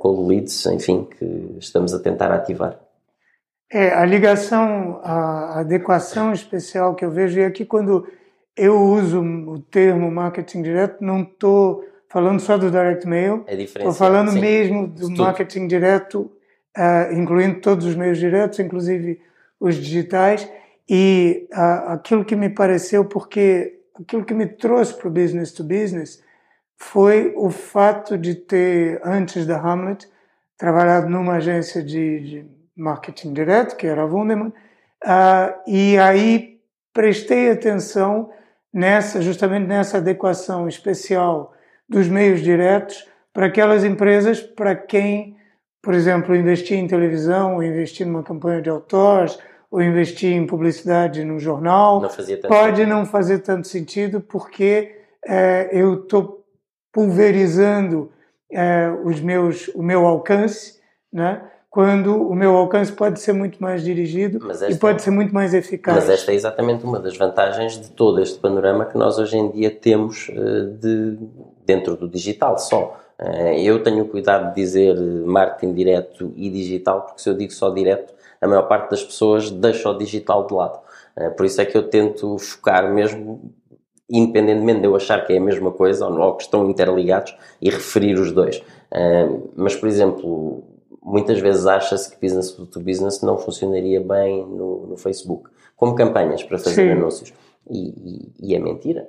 cold 0.00 0.28
leads, 0.28 0.66
enfim, 0.66 1.04
que 1.04 1.56
estamos 1.60 1.94
a 1.94 2.00
tentar 2.00 2.32
ativar. 2.32 2.76
É, 3.70 3.92
a 3.92 4.04
ligação, 4.04 5.00
a 5.02 5.60
adequação 5.60 6.32
especial 6.32 6.96
que 6.96 7.04
eu 7.04 7.10
vejo, 7.12 7.38
e 7.38 7.44
aqui 7.44 7.64
quando 7.64 8.06
eu 8.56 8.80
uso 8.80 9.20
o 9.20 9.58
termo 9.58 10.10
marketing 10.10 10.62
direto, 10.62 11.04
não 11.04 11.22
estou 11.22 11.84
falando 12.08 12.40
só 12.40 12.56
do 12.56 12.70
direct 12.70 13.06
mail, 13.06 13.44
é 13.46 13.54
estou 13.60 13.92
falando 13.92 14.30
sim. 14.32 14.40
mesmo 14.40 14.86
do 14.86 15.10
marketing 15.10 15.66
direto, 15.66 16.30
uh, 16.76 17.12
incluindo 17.12 17.60
todos 17.60 17.84
os 17.86 17.94
meios 17.94 18.18
diretos, 18.18 18.58
inclusive 18.58 19.20
os 19.58 19.76
digitais, 19.76 20.48
e 20.88 21.48
uh, 21.52 21.92
aquilo 21.92 22.24
que 22.24 22.36
me 22.36 22.48
pareceu, 22.48 23.04
porque 23.04 23.80
aquilo 23.98 24.24
que 24.24 24.34
me 24.34 24.46
trouxe 24.46 24.94
para 24.94 25.08
o 25.08 25.10
business 25.10 25.52
to 25.52 25.64
business 25.64 26.22
foi 26.76 27.32
o 27.36 27.50
fato 27.50 28.16
de 28.18 28.34
ter, 28.34 29.00
antes 29.04 29.46
da 29.46 29.58
Hamlet, 29.58 30.06
trabalhado 30.56 31.08
numa 31.08 31.34
agência 31.34 31.82
de, 31.82 32.20
de 32.20 32.46
marketing 32.76 33.32
direto, 33.32 33.76
que 33.76 33.86
era 33.86 34.02
a 34.02 34.06
Wunderman, 34.06 34.48
uh, 34.48 35.54
e 35.66 35.98
aí 35.98 36.60
prestei 36.92 37.50
atenção 37.50 38.30
nessa, 38.72 39.20
justamente 39.20 39.66
nessa 39.66 39.98
adequação 39.98 40.68
especial 40.68 41.54
dos 41.88 42.08
meios 42.08 42.40
diretos 42.42 43.06
para 43.32 43.46
aquelas 43.46 43.84
empresas 43.84 44.40
para 44.40 44.74
quem, 44.74 45.36
por 45.82 45.94
exemplo, 45.94 46.34
investir 46.34 46.78
em 46.78 46.86
televisão, 46.86 47.56
ou 47.56 47.62
investir 47.62 48.06
numa 48.06 48.22
campanha 48.22 48.62
de 48.62 48.70
autores, 48.70 49.38
ou 49.70 49.82
investir 49.82 50.32
em 50.32 50.46
publicidade 50.46 51.24
no 51.24 51.38
jornal, 51.38 52.00
não 52.00 52.08
pode 52.48 52.76
sentido. 52.76 52.88
não 52.88 53.04
fazer 53.04 53.40
tanto 53.40 53.66
sentido 53.66 54.20
porque 54.20 54.96
é, 55.24 55.68
eu 55.72 56.02
estou 56.02 56.44
pulverizando 56.92 58.10
é, 58.50 58.90
os 59.04 59.20
meus, 59.20 59.68
o 59.68 59.82
meu 59.82 60.06
alcance, 60.06 60.80
né? 61.12 61.42
quando 61.68 62.26
o 62.26 62.34
meu 62.34 62.56
alcance 62.56 62.90
pode 62.90 63.20
ser 63.20 63.34
muito 63.34 63.62
mais 63.62 63.84
dirigido 63.84 64.50
esta, 64.50 64.70
e 64.70 64.76
pode 64.76 65.02
ser 65.02 65.10
muito 65.10 65.34
mais 65.34 65.52
eficaz. 65.52 65.94
Mas 65.94 66.08
esta 66.08 66.32
é 66.32 66.34
exatamente 66.34 66.86
uma 66.86 66.98
das 66.98 67.14
vantagens 67.18 67.78
de 67.78 67.90
todo 67.90 68.18
este 68.22 68.38
panorama 68.38 68.86
que 68.86 68.96
nós 68.96 69.18
hoje 69.18 69.36
em 69.36 69.50
dia 69.50 69.70
temos 69.70 70.30
uh, 70.30 70.70
de, 70.80 71.18
dentro 71.66 71.96
do 71.96 72.08
digital 72.08 72.58
só. 72.58 72.98
Uh, 73.18 73.58
eu 73.58 73.82
tenho 73.82 74.04
cuidado 74.06 74.50
de 74.50 74.60
dizer 74.60 74.94
marketing 74.96 75.74
direto 75.74 76.32
e 76.36 76.50
digital, 76.50 77.02
porque 77.02 77.22
se 77.22 77.28
eu 77.28 77.34
digo 77.34 77.52
só 77.52 77.70
direto, 77.70 78.14
a 78.40 78.46
maior 78.46 78.62
parte 78.62 78.90
das 78.90 79.02
pessoas 79.02 79.50
deixa 79.50 79.88
o 79.90 79.94
digital 79.94 80.46
de 80.46 80.54
lado. 80.54 80.78
Uh, 81.16 81.30
por 81.32 81.46
isso 81.46 81.60
é 81.60 81.64
que 81.64 81.76
eu 81.76 81.88
tento 81.88 82.38
focar 82.38 82.92
mesmo 82.92 83.52
independentemente 84.08 84.80
de 84.80 84.86
eu 84.86 84.94
achar 84.94 85.26
que 85.26 85.32
é 85.32 85.38
a 85.38 85.40
mesma 85.40 85.72
coisa 85.72 86.06
ou 86.06 86.34
que 86.34 86.44
estão 86.44 86.70
interligados 86.70 87.36
e 87.60 87.70
referir 87.70 88.18
os 88.18 88.32
dois. 88.32 88.58
Uh, 88.92 89.50
mas, 89.56 89.74
por 89.74 89.88
exemplo, 89.88 90.62
muitas 91.02 91.38
vezes 91.40 91.66
acha-se 91.66 92.10
que 92.10 92.20
business 92.20 92.50
to 92.52 92.80
business 92.80 93.20
não 93.22 93.36
funcionaria 93.36 94.00
bem 94.00 94.44
no, 94.46 94.86
no 94.86 94.96
Facebook, 94.96 95.50
como 95.76 95.94
campanhas 95.94 96.42
para 96.42 96.58
fazer 96.58 96.86
Sim. 96.86 96.90
anúncios. 96.90 97.32
E, 97.68 97.88
e, 97.88 98.50
e, 98.50 98.54
é 98.54 98.58
mentira. 98.60 99.08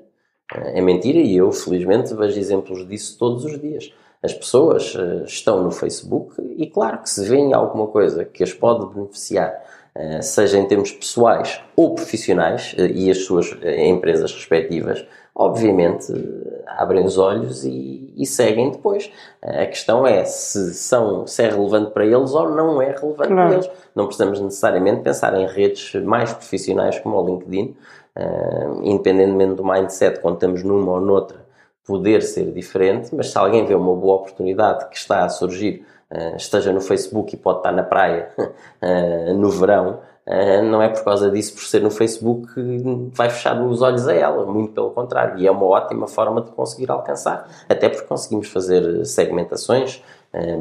É 0.53 0.81
mentira 0.81 1.19
e 1.19 1.35
eu, 1.35 1.51
felizmente, 1.51 2.13
vejo 2.13 2.39
exemplos 2.39 2.87
disso 2.87 3.17
todos 3.17 3.43
os 3.43 3.59
dias. 3.59 3.91
As 4.23 4.33
pessoas 4.33 4.95
uh, 4.95 5.23
estão 5.25 5.61
no 5.61 5.71
Facebook 5.71 6.35
e, 6.57 6.67
claro, 6.67 6.99
que 6.99 7.09
se 7.09 7.23
vêem 7.25 7.53
alguma 7.53 7.87
coisa 7.87 8.25
que 8.25 8.43
as 8.43 8.53
pode 8.53 8.93
beneficiar 8.93 9.53
eh, 9.99 10.21
seja 10.21 10.59
em 10.59 10.67
termos 10.67 10.91
pessoais 10.91 11.59
ou 11.75 11.95
profissionais, 11.95 12.75
eh, 12.77 12.85
e 12.93 13.09
as 13.09 13.25
suas 13.25 13.57
eh, 13.63 13.87
empresas 13.87 14.31
respectivas, 14.31 15.03
obviamente 15.33 16.13
abrem 16.67 17.03
os 17.03 17.17
olhos 17.17 17.65
e, 17.65 18.13
e, 18.15 18.23
seguem 18.23 18.69
depois. 18.69 19.11
A 19.41 19.65
questão 19.65 20.05
é 20.05 20.23
se, 20.23 20.75
são, 20.75 21.25
se 21.25 21.41
é 21.41 21.49
relevante 21.49 21.91
para 21.91 22.05
eles 22.05 22.31
ou 22.31 22.47
não 22.49 22.79
é 22.79 22.91
relevante 22.91 23.33
claro. 23.33 23.35
para 23.35 23.53
eles. 23.53 23.69
Não 23.95 24.05
precisamos 24.05 24.39
necessariamente 24.39 25.01
pensar 25.01 25.35
em 25.35 25.47
redes 25.47 25.95
mais 26.03 26.31
profissionais 26.31 26.99
como 26.99 27.19
o 27.19 27.25
LinkedIn, 27.25 27.75
uh, 28.17 28.81
independentemente 28.83 29.53
do 29.53 29.65
mindset, 29.65 30.19
quando 30.19 30.35
estamos 30.35 30.63
numa 30.63 30.93
ou 30.93 31.01
noutra, 31.01 31.45
poder 31.85 32.21
ser 32.21 32.51
diferente, 32.51 33.15
mas 33.15 33.29
se 33.29 33.37
alguém 33.37 33.65
vê 33.65 33.75
uma 33.75 33.95
boa 33.95 34.15
oportunidade 34.15 34.89
que 34.89 34.97
está 34.97 35.23
a 35.23 35.29
surgir 35.29 35.85
uh, 36.11 36.35
esteja 36.35 36.73
no 36.73 36.81
Facebook 36.81 37.33
e 37.33 37.37
pode 37.37 37.59
estar 37.59 37.71
na 37.71 37.83
praia 37.83 38.29
uh, 38.37 39.33
no 39.37 39.49
verão, 39.51 39.99
não 40.69 40.81
é 40.81 40.89
por 40.89 41.05
causa 41.05 41.31
disso, 41.31 41.53
por 41.53 41.63
ser 41.63 41.81
no 41.81 41.89
Facebook, 41.89 42.53
que 42.53 42.83
vai 43.13 43.29
fechar 43.29 43.57
os 43.61 43.81
olhos 43.81 44.09
a 44.09 44.13
ela, 44.13 44.45
muito 44.45 44.73
pelo 44.73 44.91
contrário. 44.91 45.39
E 45.39 45.47
é 45.47 45.51
uma 45.51 45.63
ótima 45.63 46.05
forma 46.05 46.41
de 46.41 46.51
conseguir 46.51 46.91
alcançar, 46.91 47.47
até 47.69 47.87
porque 47.87 48.05
conseguimos 48.05 48.49
fazer 48.49 49.05
segmentações 49.05 50.03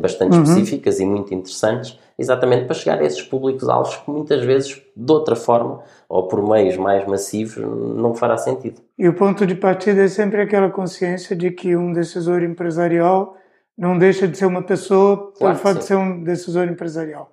bastante 0.01 0.37
uhum. 0.37 0.45
específicas 0.45 1.01
e 1.01 1.05
muito 1.05 1.35
interessantes, 1.35 1.99
exatamente 2.19 2.65
para 2.65 2.75
chegar 2.75 2.99
a 2.99 3.05
esses 3.05 3.23
públicos-alvos 3.23 3.97
que 3.97 4.11
muitas 4.11 4.43
vezes, 4.45 4.83
de 4.97 5.13
outra 5.13 5.37
forma, 5.37 5.83
ou 6.09 6.27
por 6.29 6.47
meios 6.47 6.77
mais 6.77 7.07
massivos, 7.07 7.57
não 7.57 8.15
fará 8.15 8.37
sentido. 8.39 8.81
E 8.99 9.09
o 9.09 9.15
ponto 9.15 9.47
de 9.47 9.55
partida 9.55 10.03
é 10.03 10.09
sempre 10.09 10.41
aquela 10.41 10.71
consciência 10.71 11.37
de 11.37 11.51
que 11.51 11.77
um 11.77 11.93
decisor 11.93 12.43
empresarial 12.43 13.37
não 13.77 13.99
deixa 13.99 14.27
de 14.27 14.39
ser 14.39 14.47
uma 14.47 14.63
pessoa 14.63 15.17
claro, 15.17 15.35
pelo 15.37 15.55
fato 15.57 15.79
de 15.79 15.85
ser 15.85 15.97
um 15.97 16.23
decisor 16.23 16.67
empresarial. 16.69 17.33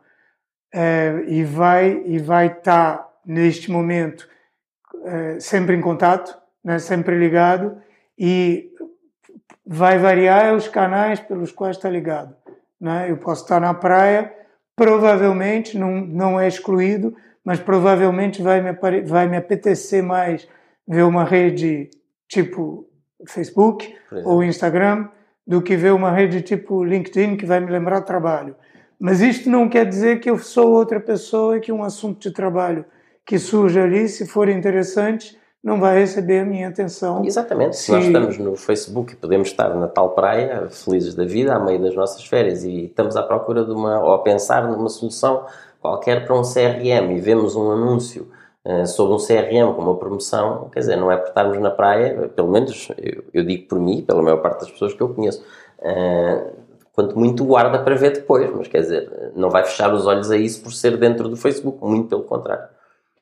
É, 0.74 1.24
e 1.28 1.44
vai 1.44 2.02
e 2.06 2.18
vai 2.18 2.48
estar 2.48 2.98
tá, 2.98 3.10
neste 3.26 3.72
momento 3.72 4.28
é, 5.06 5.40
sempre 5.40 5.76
em 5.76 5.82
contato, 5.82 6.36
né, 6.64 6.80
sempre 6.80 7.18
ligado 7.18 7.78
e 8.18 8.72
vai 9.66 9.98
variar 9.98 10.54
os 10.54 10.68
canais 10.68 11.20
pelos 11.20 11.52
quais 11.52 11.78
está 11.78 11.90
ligado. 11.90 12.36
Né? 12.82 13.10
Eu 13.10 13.18
posso 13.18 13.44
estar 13.44 13.60
na 13.60 13.74
praia, 13.74 14.34
provavelmente 14.76 15.78
não, 15.78 16.02
não 16.02 16.40
é 16.40 16.48
excluído, 16.48 17.16
mas 17.44 17.60
provavelmente 17.60 18.42
vai 18.42 18.62
me, 18.62 18.74
vai 19.04 19.28
me 19.28 19.38
apetecer 19.38 20.02
mais 20.02 20.48
ver 20.88 21.04
uma 21.04 21.24
rede 21.24 21.90
tipo 22.28 22.88
Facebook 23.28 23.96
ou 24.26 24.44
Instagram 24.44 25.10
do 25.46 25.62
que 25.62 25.76
ver 25.76 25.92
uma 25.92 26.12
rede 26.12 26.42
tipo 26.42 26.84
LinkedIn 26.84 27.36
que 27.36 27.46
vai 27.46 27.60
me 27.60 27.72
lembrar 27.72 28.02
trabalho. 28.02 28.56
Mas 29.00 29.22
isto 29.22 29.50
não 29.50 29.68
quer 29.68 29.86
dizer 29.86 30.20
que 30.20 30.30
eu 30.30 30.38
sou 30.38 30.72
outra 30.72 31.00
pessoa 31.00 31.58
e 31.58 31.60
que 31.60 31.72
um 31.72 31.84
assunto 31.84 32.22
de 32.22 32.32
trabalho 32.32 32.86
que 33.26 33.38
surge 33.38 33.80
ali, 33.80 34.08
se 34.08 34.26
for 34.26 34.48
interessante, 34.50 35.38
não 35.64 35.80
vai 35.80 36.00
receber 36.00 36.40
a 36.40 36.46
minha 36.46 36.68
atenção. 36.68 37.24
Exatamente. 37.24 37.78
Se, 37.78 37.90
nós 37.90 38.04
estamos 38.06 38.38
no 38.38 38.56
Facebook 38.58 39.14
e 39.14 39.16
podemos 39.16 39.48
estar 39.48 39.74
na 39.74 39.88
tal 39.88 40.10
praia, 40.10 40.68
felizes 40.70 41.16
da 41.16 41.24
vida, 41.24 41.56
à 41.56 41.60
meio 41.60 41.82
das 41.82 41.96
nossas 41.96 42.26
férias, 42.26 42.66
e 42.66 42.86
estamos 42.86 43.16
à 43.16 43.24
procura 43.24 43.64
de 43.64 43.72
uma, 43.72 44.04
ou 44.04 44.14
a 44.14 44.20
pensar 44.20 44.68
numa 44.68 44.90
solução 44.90 45.46
qualquer 45.80 46.26
para 46.26 46.38
um 46.38 46.42
CRM 46.42 47.12
e 47.16 47.22
vemos 47.22 47.56
um 47.56 47.72
anúncio 47.72 48.30
uh, 48.66 48.86
sobre 48.86 49.16
um 49.16 49.18
CRM 49.18 49.74
com 49.74 49.82
uma 49.82 49.96
promoção, 49.96 50.70
quer 50.70 50.82
dizer, 50.82 50.98
não 50.98 51.10
é 51.10 51.16
por 51.16 51.30
estarmos 51.30 51.58
na 51.60 51.72
praia, 51.72 52.30
pelo 52.36 52.52
menos 52.52 52.90
eu, 52.98 53.24
eu 53.34 53.46
digo 53.46 53.68
por 53.68 53.80
mim, 53.80 54.02
pela 54.02 54.22
maior 54.22 54.42
parte 54.42 54.62
das 54.62 54.72
pessoas 54.72 54.94
que 54.94 55.02
eu 55.02 55.14
conheço, 55.14 55.42
uh, 55.80 56.52
quanto 56.92 57.18
muito 57.18 57.46
guarda 57.46 57.80
para 57.80 57.96
ver 57.96 58.12
depois, 58.12 58.54
mas 58.54 58.68
quer 58.68 58.82
dizer, 58.82 59.32
não 59.34 59.50
vai 59.50 59.64
fechar 59.64 59.94
os 59.94 60.06
olhos 60.06 60.30
a 60.30 60.36
isso 60.36 60.62
por 60.62 60.74
ser 60.74 60.98
dentro 60.98 61.30
do 61.30 61.38
Facebook, 61.38 61.78
muito 61.82 62.10
pelo 62.10 62.24
contrário. 62.24 62.68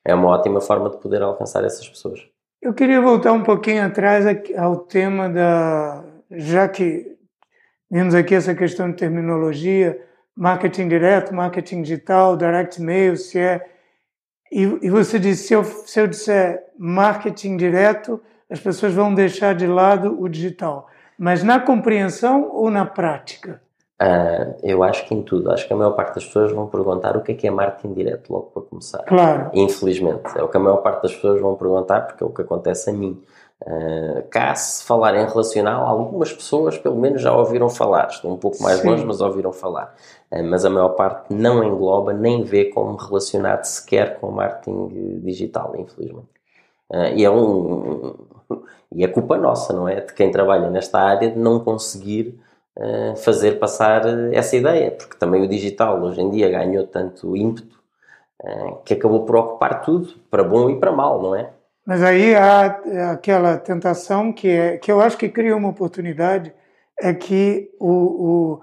É 0.04 0.12
uma 0.12 0.28
ótima 0.30 0.60
forma 0.60 0.90
de 0.90 0.96
poder 0.96 1.22
alcançar 1.22 1.64
essas 1.64 1.88
pessoas. 1.88 2.31
Eu 2.62 2.72
queria 2.72 3.00
voltar 3.00 3.32
um 3.32 3.42
pouquinho 3.42 3.84
atrás 3.84 4.24
ao 4.56 4.76
tema 4.76 5.28
da. 5.28 6.04
Já 6.30 6.68
que 6.68 7.16
vimos 7.90 8.14
aqui 8.14 8.36
essa 8.36 8.54
questão 8.54 8.88
de 8.88 8.96
terminologia, 8.96 10.00
marketing 10.36 10.86
direto, 10.86 11.34
marketing 11.34 11.82
digital, 11.82 12.36
direct 12.36 12.80
mail, 12.80 13.16
se 13.16 13.40
é. 13.40 13.68
E, 14.52 14.88
você 14.88 15.18
disse: 15.18 15.48
se 15.48 15.54
eu, 15.54 15.64
se 15.64 16.00
eu 16.00 16.06
disser 16.06 16.62
marketing 16.78 17.56
direto, 17.56 18.22
as 18.48 18.60
pessoas 18.60 18.94
vão 18.94 19.12
deixar 19.12 19.56
de 19.56 19.66
lado 19.66 20.22
o 20.22 20.28
digital. 20.28 20.88
Mas 21.18 21.42
na 21.42 21.58
compreensão 21.58 22.48
ou 22.48 22.70
na 22.70 22.86
prática? 22.86 23.60
Uh, 24.00 24.56
eu 24.62 24.82
acho 24.82 25.06
que 25.06 25.14
em 25.14 25.22
tudo. 25.22 25.50
Acho 25.52 25.66
que 25.66 25.72
a 25.72 25.76
maior 25.76 25.92
parte 25.92 26.16
das 26.16 26.24
pessoas 26.24 26.52
vão 26.52 26.66
perguntar 26.66 27.16
o 27.16 27.20
que 27.20 27.32
é 27.32 27.34
que 27.34 27.46
é 27.46 27.50
marketing 27.50 27.94
direto 27.94 28.32
logo 28.32 28.46
para 28.46 28.62
começar. 28.62 29.02
Claro. 29.04 29.50
Infelizmente. 29.54 30.36
É 30.36 30.42
o 30.42 30.48
que 30.48 30.56
a 30.56 30.60
maior 30.60 30.78
parte 30.78 31.02
das 31.02 31.14
pessoas 31.14 31.40
vão 31.40 31.54
perguntar 31.54 32.02
porque 32.02 32.24
é 32.24 32.26
o 32.26 32.30
que 32.30 32.42
acontece 32.42 32.90
a 32.90 32.92
mim. 32.92 33.22
Uh, 33.64 34.24
cá, 34.28 34.52
se 34.56 34.82
falar 34.84 35.14
em 35.14 35.24
relacional, 35.24 35.86
algumas 35.86 36.32
pessoas 36.32 36.76
pelo 36.76 36.96
menos 36.96 37.22
já 37.22 37.32
ouviram 37.32 37.68
falar. 37.68 38.08
Estou 38.08 38.32
um 38.32 38.36
pouco 38.36 38.60
mais 38.60 38.80
Sim. 38.80 38.88
longe, 38.88 39.04
mas 39.04 39.20
ouviram 39.20 39.52
falar. 39.52 39.94
Uh, 40.32 40.42
mas 40.42 40.64
a 40.64 40.70
maior 40.70 40.90
parte 40.90 41.32
não 41.32 41.62
engloba 41.62 42.12
nem 42.12 42.42
vê 42.42 42.64
como 42.64 42.96
relacionado 42.96 43.64
sequer 43.64 44.18
com 44.18 44.32
marketing 44.32 45.20
digital, 45.20 45.74
infelizmente. 45.78 46.26
Uh, 46.90 47.14
e, 47.14 47.24
é 47.24 47.30
um, 47.30 48.14
e 48.90 49.04
é 49.04 49.08
culpa 49.08 49.38
nossa, 49.38 49.72
não 49.72 49.88
é? 49.88 50.00
De 50.00 50.12
quem 50.12 50.32
trabalha 50.32 50.68
nesta 50.68 50.98
área 50.98 51.30
de 51.30 51.38
não 51.38 51.60
conseguir 51.60 52.40
fazer 53.22 53.58
passar 53.58 54.02
essa 54.32 54.56
ideia, 54.56 54.90
porque 54.90 55.16
também 55.16 55.42
o 55.42 55.48
digital 55.48 56.00
hoje 56.02 56.20
em 56.20 56.30
dia 56.30 56.50
ganhou 56.50 56.86
tanto 56.86 57.36
ímpeto 57.36 57.78
que 58.84 58.94
acabou 58.94 59.24
por 59.24 59.36
ocupar 59.36 59.82
tudo, 59.82 60.14
para 60.30 60.42
bom 60.42 60.70
e 60.70 60.80
para 60.80 60.90
mal, 60.90 61.22
não 61.22 61.36
é? 61.36 61.50
Mas 61.84 62.02
aí 62.02 62.34
há 62.34 63.12
aquela 63.12 63.56
tentação 63.58 64.32
que, 64.32 64.48
é, 64.48 64.78
que 64.78 64.90
eu 64.90 65.00
acho 65.00 65.18
que 65.18 65.28
cria 65.28 65.56
uma 65.56 65.68
oportunidade, 65.68 66.52
é 66.98 67.12
que 67.12 67.70
o, 67.78 68.60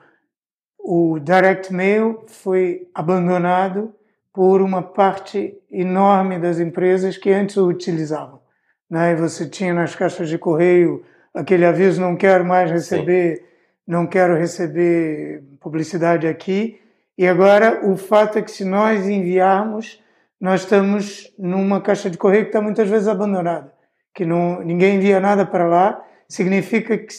o, 0.77 1.13
o 1.15 1.19
direct 1.19 1.73
mail 1.73 2.23
foi 2.27 2.87
abandonado 2.93 3.93
por 4.33 4.61
uma 4.61 4.81
parte 4.81 5.57
enorme 5.69 6.39
das 6.39 6.59
empresas 6.59 7.17
que 7.17 7.29
antes 7.29 7.57
o 7.57 7.67
utilizavam. 7.67 8.39
Né? 8.89 9.11
E 9.11 9.15
você 9.15 9.47
tinha 9.47 9.73
nas 9.73 9.95
caixas 9.95 10.29
de 10.29 10.37
correio 10.37 11.03
aquele 11.33 11.65
aviso: 11.65 11.99
não 11.99 12.15
quero 12.15 12.45
mais 12.45 12.71
receber. 12.71 13.48
Não 13.89 14.05
quero 14.05 14.38
receber 14.38 15.41
publicidade 15.60 16.27
aqui. 16.27 16.79
E 17.17 17.27
agora 17.27 17.89
o 17.89 17.98
fato 17.98 18.38
é 18.38 18.41
que 18.43 18.51
se 18.51 18.63
nós 18.63 19.10
enviarmos, 19.10 20.00
nós 20.39 20.62
estamos 20.62 21.34
numa 21.39 21.81
caixa 21.81 22.08
de 22.08 22.15
correio 22.15 22.43
que 22.43 22.50
está 22.50 22.62
muitas 22.62 22.88
vezes 22.88 23.08
abandonada, 23.08 23.74
que 24.13 24.25
não, 24.25 24.62
ninguém 24.62 24.98
envia 24.98 25.19
nada 25.19 25.43
para 25.43 25.65
lá. 25.65 26.05
Significa 26.27 27.00
que 27.00 27.12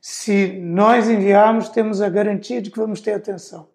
se 0.00 0.52
nós 0.60 1.10
enviarmos, 1.10 1.70
temos 1.70 2.00
a 2.00 2.08
garantia 2.08 2.62
de 2.62 2.70
que 2.70 2.78
vamos 2.78 3.00
ter 3.00 3.14
atenção. 3.14 3.66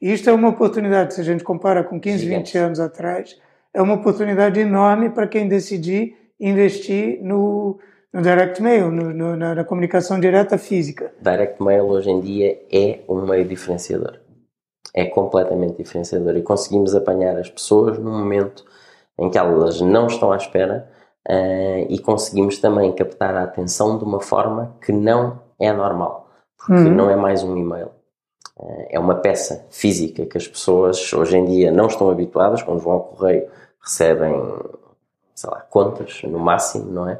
E 0.00 0.12
isto 0.12 0.30
é 0.30 0.32
uma 0.32 0.50
oportunidade, 0.50 1.14
se 1.14 1.20
a 1.20 1.24
gente 1.24 1.42
compara 1.42 1.82
com 1.82 1.98
15, 1.98 2.18
Gigante. 2.18 2.52
20 2.52 2.58
anos 2.58 2.78
atrás, 2.78 3.36
é 3.74 3.82
uma 3.82 3.94
oportunidade 3.94 4.60
enorme 4.60 5.10
para 5.10 5.26
quem 5.26 5.48
decidir 5.48 6.16
investir 6.38 7.18
no, 7.20 7.80
no 8.16 8.22
direct 8.22 8.62
mail, 8.62 8.90
no, 8.90 9.12
no, 9.12 9.36
na, 9.36 9.54
na, 9.54 9.64
comunicação 9.64 10.18
direta 10.18 10.56
física. 10.56 11.12
Direct 11.20 11.62
mail 11.62 11.84
hoje 11.84 12.08
em 12.08 12.18
dia 12.18 12.58
é 12.72 13.00
um 13.06 13.26
meio 13.26 13.44
diferenciador. 13.44 14.14
É 14.94 15.04
completamente 15.04 15.76
diferenciador 15.76 16.34
e 16.34 16.42
conseguimos 16.42 16.94
apanhar 16.94 17.36
as 17.36 17.50
pessoas 17.50 17.98
num 17.98 18.18
momento 18.18 18.64
em 19.18 19.28
que 19.28 19.36
elas 19.36 19.82
não 19.82 20.06
estão 20.06 20.32
à 20.32 20.36
espera 20.36 20.88
uh, 21.28 21.86
e 21.90 21.98
conseguimos 21.98 22.58
também 22.58 22.90
captar 22.94 23.34
a 23.34 23.42
atenção 23.42 23.98
de 23.98 24.04
uma 24.04 24.20
forma 24.20 24.74
que 24.80 24.92
não 24.92 25.38
é 25.60 25.70
normal, 25.70 26.30
porque 26.56 26.72
uhum. 26.72 26.94
não 26.94 27.10
é 27.10 27.16
mais 27.16 27.42
um 27.42 27.54
e-mail 27.54 27.90
eh, 28.58 28.88
é 28.92 28.98
uma 28.98 29.16
peça 29.16 29.66
física 29.70 30.24
que 30.26 30.36
as 30.36 30.46
pessoas 30.46 31.12
hoje 31.12 31.36
em 31.36 31.44
dia 31.44 31.70
não 31.70 31.86
estão 31.86 32.10
habituadas, 32.10 32.62
quando 32.62 32.80
vão 32.80 32.94
ao 32.94 33.00
correio 33.00 33.46
recebem, 33.82 34.34
sei 35.36 35.50
lá, 35.50 35.60
contas 35.70 36.22
no 36.24 36.38
máximo, 36.38 36.90
não 36.90 37.08
é? 37.08 37.18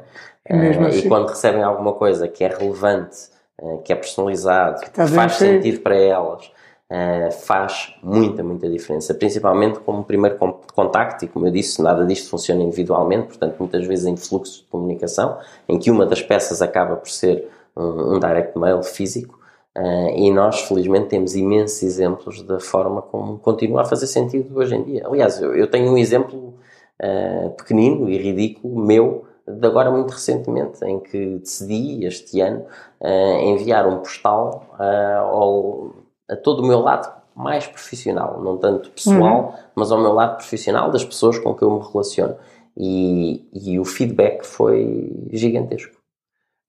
Mesmo 0.49 0.83
uh, 0.83 0.87
assim. 0.87 0.99
E 0.99 1.07
quando 1.07 1.27
recebem 1.27 1.61
alguma 1.61 1.93
coisa 1.93 2.27
que 2.27 2.43
é 2.43 2.47
relevante, 2.47 3.29
uh, 3.61 3.77
que 3.83 3.93
é 3.93 3.95
personalizado, 3.95 4.81
que, 4.81 4.89
que 4.89 5.07
faz 5.07 5.33
sentido 5.33 5.81
para 5.81 5.95
elas, 5.95 6.51
uh, 6.91 7.31
faz 7.31 7.93
muita, 8.01 8.43
muita 8.43 8.67
diferença. 8.67 9.13
Principalmente 9.13 9.79
como 9.79 10.03
primeiro 10.03 10.37
contacto, 10.73 11.25
e 11.25 11.27
como 11.27 11.45
eu 11.47 11.51
disse, 11.51 11.81
nada 11.81 12.03
disto 12.05 12.29
funciona 12.29 12.63
individualmente, 12.63 13.27
portanto, 13.27 13.55
muitas 13.59 13.85
vezes 13.85 14.05
em 14.07 14.17
fluxo 14.17 14.63
de 14.63 14.67
comunicação, 14.67 15.37
em 15.69 15.77
que 15.77 15.91
uma 15.91 16.05
das 16.05 16.21
peças 16.21 16.61
acaba 16.61 16.95
por 16.95 17.09
ser 17.09 17.47
um, 17.75 18.15
um 18.15 18.19
direct 18.19 18.57
mail 18.57 18.81
físico, 18.83 19.37
Uh, 19.77 20.09
e 20.15 20.31
nós, 20.31 20.61
felizmente, 20.61 21.09
temos 21.09 21.35
imensos 21.35 21.83
exemplos 21.83 22.41
da 22.41 22.59
forma 22.59 22.99
como 22.99 23.37
continua 23.37 23.81
a 23.81 23.85
fazer 23.85 24.07
sentido 24.07 24.57
hoje 24.57 24.75
em 24.75 24.81
dia. 24.81 25.05
Aliás, 25.05 25.39
eu, 25.39 25.55
eu 25.55 25.67
tenho 25.69 25.91
um 25.91 25.97
exemplo 25.99 26.55
uh, 27.01 27.49
pequenino 27.51 28.09
e 28.09 28.17
ridículo 28.17 28.79
meu 28.79 29.25
de 29.47 29.65
agora 29.65 29.89
muito 29.89 30.11
recentemente, 30.11 30.83
em 30.83 30.99
que 30.99 31.37
decidi 31.37 32.05
este 32.05 32.41
ano 32.41 32.65
uh, 32.99 33.39
enviar 33.43 33.87
um 33.87 33.99
postal 33.99 34.75
ao, 34.77 35.95
a 36.29 36.35
todo 36.35 36.61
o 36.61 36.67
meu 36.67 36.79
lado 36.79 37.09
mais 37.33 37.67
profissional, 37.67 38.41
não 38.41 38.57
tanto 38.57 38.89
pessoal, 38.89 39.45
uhum. 39.45 39.53
mas 39.75 39.91
ao 39.91 40.01
meu 40.01 40.11
lado 40.11 40.37
profissional 40.37 40.91
das 40.91 41.05
pessoas 41.05 41.37
com 41.37 41.53
que 41.53 41.63
eu 41.63 41.71
me 41.71 41.79
relaciono. 41.79 42.35
E, 42.75 43.47
e 43.53 43.79
o 43.79 43.85
feedback 43.85 44.43
foi 44.43 45.11
gigantesco. 45.31 45.95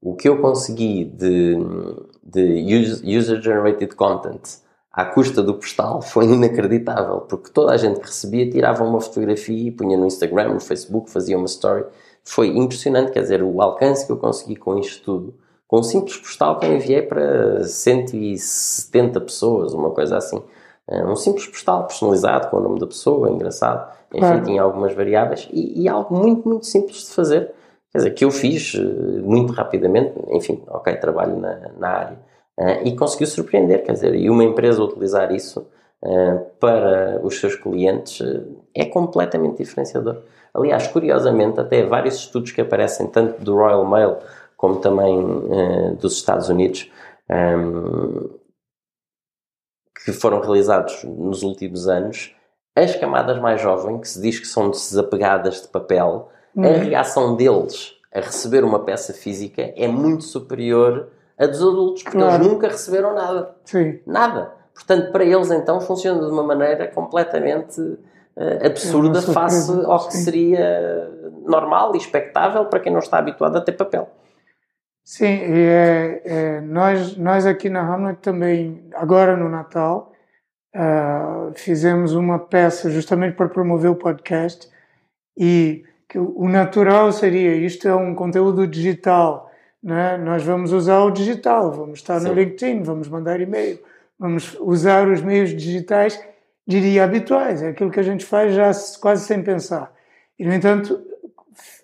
O 0.00 0.14
que 0.14 0.28
eu 0.28 0.40
consegui 0.40 1.04
de, 1.04 1.56
de 2.22 3.18
user-generated 3.18 3.94
content 3.94 4.60
à 5.00 5.04
custa 5.04 5.42
do 5.42 5.54
postal 5.54 6.00
foi 6.02 6.24
inacreditável, 6.24 7.20
porque 7.20 7.50
toda 7.50 7.72
a 7.72 7.76
gente 7.76 8.00
que 8.00 8.06
recebia 8.06 8.48
tirava 8.50 8.84
uma 8.84 9.00
fotografia 9.00 9.68
e 9.68 9.70
punha 9.70 9.96
no 9.96 10.06
Instagram, 10.06 10.54
no 10.54 10.60
Facebook, 10.60 11.10
fazia 11.10 11.36
uma 11.36 11.46
story. 11.46 11.84
Foi 12.24 12.48
impressionante, 12.48 13.12
quer 13.12 13.20
dizer, 13.20 13.42
o 13.42 13.62
alcance 13.62 14.04
que 14.04 14.12
eu 14.12 14.16
consegui 14.16 14.56
com 14.56 14.78
isto 14.78 15.02
tudo, 15.02 15.34
com 15.66 15.80
um 15.80 15.82
simples 15.82 16.16
postal 16.16 16.58
que 16.58 16.66
eu 16.66 16.74
enviei 16.74 17.02
para 17.02 17.64
170 17.64 19.20
pessoas, 19.20 19.72
uma 19.72 19.90
coisa 19.90 20.16
assim. 20.16 20.42
Eh, 20.88 21.04
um 21.04 21.16
simples 21.16 21.46
postal 21.46 21.86
personalizado 21.86 22.48
com 22.48 22.58
o 22.58 22.60
nome 22.60 22.78
da 22.80 22.86
pessoa, 22.86 23.30
engraçado. 23.30 23.90
Enfim, 24.12 24.42
tinha 24.42 24.62
algumas 24.62 24.94
variáveis 24.94 25.48
e, 25.52 25.82
e 25.82 25.88
algo 25.88 26.14
muito, 26.16 26.48
muito 26.48 26.66
simples 26.66 27.06
de 27.06 27.14
fazer 27.14 27.52
Quer 27.90 27.98
dizer, 27.98 28.10
que 28.10 28.24
eu 28.24 28.30
fiz 28.30 28.74
eh, 28.74 29.20
muito 29.22 29.52
rapidamente, 29.52 30.12
enfim, 30.30 30.62
ok, 30.68 30.94
trabalho 30.96 31.38
na, 31.38 31.70
na 31.78 31.88
área, 31.88 32.18
uh, 32.58 32.84
e 32.84 32.94
conseguiu 32.96 33.28
surpreender, 33.28 33.84
quer 33.84 33.92
dizer, 33.92 34.14
e 34.14 34.28
uma 34.28 34.44
empresa 34.44 34.82
utilizar 34.82 35.32
isso 35.32 35.66
uh, 36.02 36.44
para 36.58 37.20
os 37.22 37.38
seus 37.38 37.54
clientes 37.54 38.20
uh, 38.20 38.44
é 38.74 38.84
completamente 38.84 39.58
diferenciador. 39.58 40.22
Aliás, 40.52 40.88
curiosamente, 40.88 41.60
até 41.60 41.84
vários 41.84 42.16
estudos 42.16 42.50
que 42.50 42.60
aparecem, 42.60 43.06
tanto 43.06 43.40
do 43.42 43.54
Royal 43.54 43.86
Mail 43.88 44.16
como 44.56 44.80
também 44.80 45.96
dos 46.00 46.14
Estados 46.14 46.48
Unidos, 46.48 46.90
um, 47.30 47.34
ehm, 47.34 48.30
que 50.04 50.12
foram 50.12 50.40
realizados 50.40 51.04
nos 51.04 51.44
últimos 51.44 51.86
anos, 51.86 52.34
as 52.74 52.96
camadas 52.96 53.38
mais 53.38 53.60
jovens, 53.60 54.00
que 54.00 54.08
se 54.08 54.20
diz 54.20 54.40
que 54.40 54.48
são 54.48 54.68
desapegadas 54.70 55.62
de 55.62 55.68
papel, 55.68 56.28
a 56.56 56.60
uhum. 56.60 56.78
reação 56.80 57.36
deles 57.36 57.94
a 58.12 58.18
receber 58.18 58.64
uma 58.64 58.80
peça 58.80 59.12
física 59.12 59.72
é 59.76 59.86
muito 59.86 60.24
superior 60.24 61.08
à 61.38 61.46
dos 61.46 61.62
adultos, 61.62 62.02
porque 62.02 62.18
claro. 62.18 62.34
eles 62.34 62.52
nunca 62.52 62.68
receberam 62.68 63.14
nada. 63.14 63.54
Sim. 63.64 64.00
Nada. 64.06 64.52
Portanto, 64.74 65.12
para 65.12 65.24
eles, 65.24 65.50
então, 65.50 65.80
funciona 65.80 66.24
de 66.24 66.32
uma 66.32 66.42
maneira 66.42 66.88
completamente 66.88 67.80
uh, 67.80 68.66
absurda 68.66 69.18
é 69.18 69.22
face 69.22 69.70
ao 69.84 70.06
que 70.06 70.14
sim. 70.14 70.22
seria 70.22 71.10
normal 71.44 71.94
e 71.94 71.98
expectável 71.98 72.66
para 72.66 72.80
quem 72.80 72.92
não 72.92 73.00
está 73.00 73.18
habituado 73.18 73.56
a 73.56 73.60
ter 73.60 73.72
papel. 73.72 74.08
Sim, 75.04 75.24
e 75.24 75.64
é, 75.64 76.22
é, 76.24 76.60
nós, 76.60 77.16
nós 77.16 77.46
aqui 77.46 77.70
na 77.70 77.80
Hamlet 77.80 78.18
também, 78.20 78.84
agora 78.94 79.36
no 79.36 79.48
Natal, 79.48 80.12
uh, 80.76 81.50
fizemos 81.54 82.12
uma 82.12 82.38
peça 82.38 82.90
justamente 82.90 83.34
para 83.34 83.48
promover 83.48 83.90
o 83.90 83.96
podcast 83.96 84.68
e 85.34 85.82
que 86.06 86.18
o 86.18 86.46
natural 86.46 87.10
seria 87.10 87.54
isto 87.54 87.88
é 87.88 87.94
um 87.94 88.14
conteúdo 88.14 88.66
digital, 88.66 89.47
né? 89.88 90.18
nós 90.18 90.44
vamos 90.44 90.70
usar 90.70 91.00
o 91.00 91.10
digital, 91.10 91.72
vamos 91.72 92.00
estar 92.00 92.20
Sim. 92.20 92.28
no 92.28 92.34
LinkedIn, 92.34 92.82
vamos 92.82 93.08
mandar 93.08 93.40
e-mail, 93.40 93.78
vamos 94.18 94.54
usar 94.60 95.08
os 95.08 95.22
meios 95.22 95.50
digitais, 95.50 96.22
diria 96.66 97.04
habituais, 97.04 97.62
é 97.62 97.68
aquilo 97.68 97.90
que 97.90 97.98
a 97.98 98.02
gente 98.02 98.26
faz 98.26 98.54
já 98.54 98.70
quase 99.00 99.24
sem 99.24 99.42
pensar. 99.42 99.90
E, 100.38 100.44
no 100.44 100.52
entanto, 100.52 101.00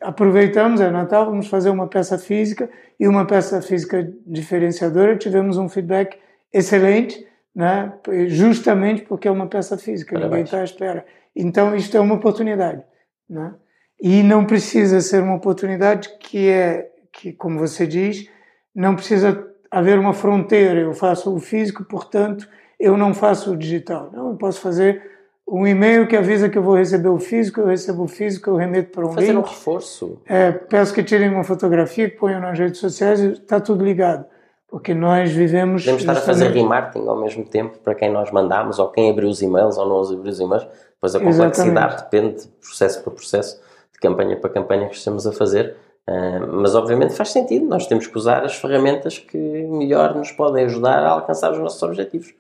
aproveitamos, 0.03 0.83
é 0.83 0.91
Natal, 0.91 1.25
vamos 1.25 1.47
fazer 1.47 1.71
uma 1.71 1.89
peça 1.89 2.19
física 2.19 2.69
e 3.01 3.09
uma 3.09 3.27
peça 3.27 3.63
física 3.63 4.07
diferenciadora, 4.27 5.17
tivemos 5.17 5.57
um 5.57 5.67
feedback 5.67 6.19
excelente, 6.53 7.27
né? 7.55 7.91
justamente 8.27 9.03
porque 9.03 9.27
é 9.27 9.31
uma 9.31 9.47
peça 9.47 9.79
física, 9.79 10.13
Parabéns. 10.13 10.31
ninguém 10.31 10.45
está 10.45 10.61
à 10.61 10.65
espera. 10.65 11.07
Então, 11.35 11.75
isto 11.75 11.97
é 11.97 12.01
uma 12.01 12.17
oportunidade. 12.17 12.85
Né? 13.29 13.55
E 13.99 14.23
não 14.23 14.45
precisa 14.45 15.01
ser 15.01 15.23
uma 15.23 15.37
oportunidade 15.37 16.11
que 16.21 16.51
é, 16.51 16.91
que, 17.15 17.33
como 17.33 17.59
você 17.59 17.87
diz, 17.87 18.29
não 18.75 18.95
precisa 18.95 19.47
haver 19.71 19.99
uma 19.99 20.13
fronteira. 20.13 20.81
Eu 20.81 20.93
faço 20.93 21.35
o 21.35 21.39
físico, 21.39 21.85
portanto, 21.85 22.49
eu 22.79 22.97
não 22.97 23.15
faço 23.15 23.53
o 23.53 23.57
digital. 23.57 24.11
Não, 24.13 24.31
eu 24.31 24.37
posso 24.37 24.61
fazer 24.61 25.01
um 25.47 25.67
e-mail 25.67 26.07
que 26.09 26.17
avisa 26.17 26.49
que 26.49 26.57
eu 26.59 26.63
vou 26.63 26.75
receber 26.77 27.09
o 27.09 27.19
físico, 27.19 27.61
eu 27.61 27.67
recebo 27.67 28.05
o 28.05 28.09
físico, 28.09 28.51
eu 28.51 28.57
remeto 28.57 28.91
para 28.91 29.07
um 29.07 29.13
Fazer 29.13 29.33
link. 29.33 29.39
um 29.39 29.43
reforço. 29.43 30.21
É, 30.27 30.51
peço 30.53 30.93
que 30.95 31.03
tirem 31.03 31.29
uma 31.29 31.45
fotografia, 31.45 32.09
que 32.11 32.17
ponham 32.17 32.41
nas 32.41 32.59
redes 32.59 32.81
sociais 32.81 33.21
está 33.21 33.61
tudo 33.61 33.85
ligado. 33.85 34.25
porque 34.69 34.93
nós 34.93 35.31
vivemos. 35.31 35.83
Podemos 35.83 36.03
estar 36.03 36.15
a 36.15 36.21
fazer 36.21 36.51
remarketing 36.51 37.07
ao 37.07 37.21
mesmo 37.21 37.45
tempo 37.45 37.79
para 37.79 37.95
quem 37.95 38.11
nós 38.11 38.33
mandamos, 38.33 38.81
ou 38.81 38.89
quem 38.89 39.09
abriu 39.09 39.29
os 39.29 39.41
e-mails 39.41 39.79
ou 39.79 39.87
não 39.89 40.03
abriu 40.03 40.33
os 40.33 40.41
e-mails. 40.41 40.67
Pois 41.01 41.15
a 41.15 41.21
complexidade 41.21 41.69
Exatamente. 41.69 42.03
depende 42.03 42.43
de 42.43 42.49
processo 42.49 43.01
para 43.03 43.13
processo, 43.13 43.61
de 43.93 44.01
campanha 44.01 44.37
para 44.37 44.51
campanha 44.51 44.89
que 44.89 44.97
estamos 44.97 45.29
a 45.29 45.33
fazer. 45.33 45.77
Uh, 46.09 46.61
mas 46.61 46.75
obviamente 46.75 47.15
faz 47.15 47.31
sentido, 47.31 47.65
nós 47.67 47.87
temos 47.87 48.07
que 48.07 48.17
usar 48.17 48.45
as 48.45 48.57
ferramentas 48.57 49.19
que 49.19 49.39
melhor 49.39 50.15
nos 50.15 50.31
podem 50.31 50.67
ajudar 50.67 51.03
a 51.03 51.11
alcançar 51.11 51.51
os 51.53 51.59
nossos 51.59 51.83
objetivos. 51.83 52.35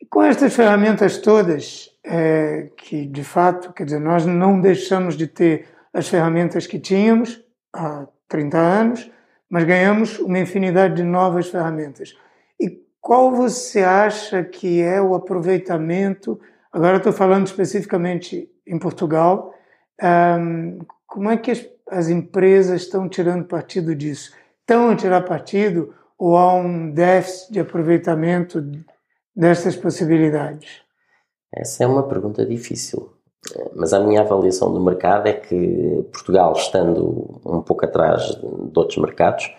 E 0.00 0.06
com 0.06 0.22
estas 0.22 0.54
ferramentas 0.54 1.18
todas, 1.18 1.90
é, 2.04 2.70
que 2.76 3.06
de 3.06 3.24
fato, 3.24 3.72
quer 3.72 3.84
dizer, 3.84 3.98
nós 3.98 4.24
não 4.24 4.60
deixamos 4.60 5.16
de 5.16 5.26
ter 5.26 5.66
as 5.92 6.08
ferramentas 6.08 6.66
que 6.66 6.78
tínhamos 6.78 7.42
há 7.72 8.06
30 8.28 8.58
anos, 8.58 9.10
mas 9.48 9.64
ganhamos 9.64 10.18
uma 10.18 10.38
infinidade 10.38 10.96
de 10.96 11.02
novas 11.02 11.48
ferramentas. 11.48 12.14
E 12.60 12.82
qual 13.00 13.30
você 13.30 13.82
acha 13.82 14.42
que 14.42 14.80
é 14.82 15.00
o 15.00 15.14
aproveitamento? 15.14 16.40
Agora 16.72 16.96
estou 16.96 17.12
falando 17.12 17.46
especificamente 17.46 18.50
em 18.66 18.78
Portugal. 18.78 19.54
Um, 20.02 20.78
como 21.16 21.30
é 21.30 21.38
que 21.38 21.50
as, 21.50 21.66
as 21.90 22.08
empresas 22.10 22.82
estão 22.82 23.08
tirando 23.08 23.46
partido 23.46 23.94
disso? 23.94 24.34
Estão 24.60 24.90
a 24.90 24.96
tirar 24.96 25.22
partido 25.22 25.94
ou 26.18 26.36
há 26.36 26.52
um 26.52 26.90
déficit 26.90 27.54
de 27.54 27.60
aproveitamento 27.60 28.62
dessas 29.34 29.74
possibilidades? 29.74 30.82
Essa 31.50 31.84
é 31.84 31.86
uma 31.86 32.06
pergunta 32.06 32.44
difícil. 32.44 33.10
Mas 33.74 33.94
a 33.94 34.00
minha 34.00 34.20
avaliação 34.20 34.70
do 34.70 34.78
mercado 34.78 35.26
é 35.26 35.32
que 35.32 36.04
Portugal, 36.12 36.52
estando 36.52 37.40
um 37.46 37.62
pouco 37.62 37.86
atrás 37.86 38.22
de 38.34 38.78
outros 38.78 38.98
mercados, 38.98 39.50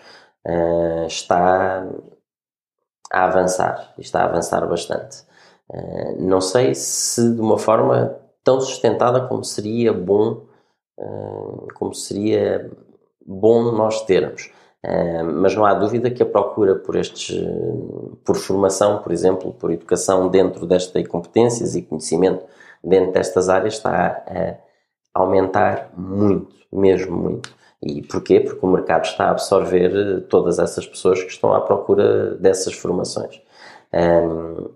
eh, 0.46 1.06
está 1.08 1.88
a 3.12 3.24
avançar, 3.24 3.96
está 3.98 4.22
a 4.22 4.26
avançar 4.26 4.68
bastante. 4.68 5.24
Eh, 5.74 6.18
não 6.20 6.40
sei 6.40 6.76
se 6.76 7.34
de 7.34 7.42
uma 7.42 7.58
forma 7.58 8.16
tão 8.44 8.62
sustentada 8.62 9.28
como 9.28 9.44
seria 9.44 9.92
bom, 9.92 10.46
como 11.76 11.94
seria 11.94 12.72
bom 13.26 13.72
nós 13.72 14.06
termos. 14.06 14.52
Mas 15.42 15.56
não 15.56 15.66
há 15.66 15.74
dúvida 15.74 16.10
que 16.10 16.24
a 16.24 16.26
procura 16.26 16.76
por 16.76 16.96
estes, 16.96 17.36
por 18.24 18.36
formação, 18.36 19.02
por 19.02 19.12
exemplo, 19.12 19.52
por 19.54 19.72
educação 19.72 20.30
dentro 20.30 20.66
destas 20.66 21.08
competências 21.08 21.76
e 21.76 21.82
conhecimento 21.82 22.46
dentro 22.84 23.12
destas 23.12 23.50
áreas 23.50 23.74
está 23.74 24.24
a 25.14 25.20
aumentar 25.20 25.92
muito, 25.98 26.56
mesmo 26.72 27.18
muito. 27.18 27.58
E 27.82 28.02
porquê? 28.02 28.40
Porque 28.40 28.66
o 28.66 28.70
mercado 28.70 29.06
está 29.06 29.26
a 29.26 29.32
absorver 29.32 30.22
todas 30.30 30.58
essas 30.58 30.86
pessoas 30.86 31.22
que 31.22 31.32
estão 31.32 31.54
à 31.54 31.62
procura 31.62 32.36
dessas 32.36 32.74
formações. 32.74 33.42
Um, 33.94 34.70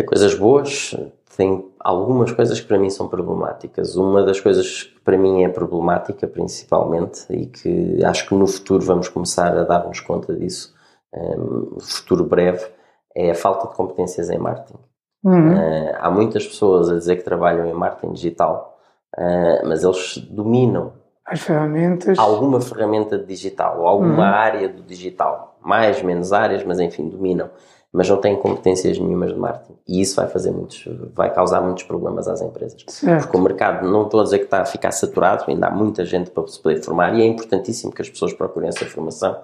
tem 0.00 0.06
coisas 0.06 0.34
boas, 0.34 0.96
tem 1.36 1.70
algumas 1.78 2.32
coisas 2.32 2.58
que 2.58 2.66
para 2.66 2.78
mim 2.78 2.90
são 2.90 3.08
problemáticas. 3.08 3.96
Uma 3.96 4.24
das 4.24 4.40
coisas 4.40 4.84
que 4.84 5.00
para 5.00 5.16
mim 5.16 5.44
é 5.44 5.48
problemática, 5.48 6.26
principalmente, 6.26 7.26
e 7.30 7.46
que 7.46 8.04
acho 8.04 8.26
que 8.26 8.34
no 8.34 8.46
futuro 8.46 8.84
vamos 8.84 9.08
começar 9.08 9.56
a 9.56 9.64
dar-nos 9.64 10.00
conta 10.00 10.34
disso, 10.34 10.74
um, 11.14 11.78
futuro 11.80 12.24
breve, 12.24 12.66
é 13.14 13.30
a 13.30 13.34
falta 13.34 13.68
de 13.68 13.74
competências 13.74 14.30
em 14.30 14.38
marketing. 14.38 14.78
Uhum. 15.22 15.52
Uh, 15.52 15.96
há 15.98 16.10
muitas 16.10 16.46
pessoas 16.46 16.88
a 16.88 16.94
dizer 16.94 17.16
que 17.16 17.24
trabalham 17.24 17.66
em 17.66 17.74
marketing 17.74 18.14
digital, 18.14 18.78
uh, 19.18 19.68
mas 19.68 19.84
eles 19.84 20.16
dominam 20.30 20.92
as 21.26 21.40
ferramentas. 21.42 22.18
Alguma 22.18 22.60
ferramenta 22.60 23.16
digital, 23.16 23.80
ou 23.80 23.86
alguma 23.86 24.14
uhum. 24.14 24.34
área 24.34 24.68
do 24.68 24.82
digital. 24.82 25.56
Mais, 25.60 26.02
menos 26.02 26.32
áreas, 26.32 26.64
mas 26.64 26.80
enfim, 26.80 27.08
dominam. 27.08 27.50
Mas 27.92 28.08
não 28.08 28.18
têm 28.18 28.36
competências 28.36 28.98
nenhumas 28.98 29.32
de 29.32 29.38
marketing. 29.38 29.76
E 29.86 30.00
isso 30.00 30.14
vai 30.16 30.28
fazer 30.28 30.52
muitos, 30.52 30.86
vai 31.12 31.32
causar 31.32 31.60
muitos 31.60 31.82
problemas 31.82 32.28
às 32.28 32.40
empresas. 32.40 32.84
Certo. 32.86 33.22
Porque 33.22 33.36
o 33.36 33.40
mercado, 33.40 33.88
não 33.88 34.04
estou 34.04 34.20
a 34.20 34.24
dizer 34.24 34.38
que 34.38 34.44
está 34.44 34.60
a 34.60 34.64
ficar 34.64 34.92
saturado, 34.92 35.44
ainda 35.48 35.66
há 35.66 35.70
muita 35.70 36.04
gente 36.04 36.30
para 36.30 36.46
se 36.46 36.60
poder 36.62 36.82
formar 36.82 37.14
e 37.14 37.22
é 37.22 37.26
importantíssimo 37.26 37.92
que 37.92 38.02
as 38.02 38.08
pessoas 38.08 38.32
procurem 38.32 38.68
essa 38.68 38.86
formação 38.86 39.36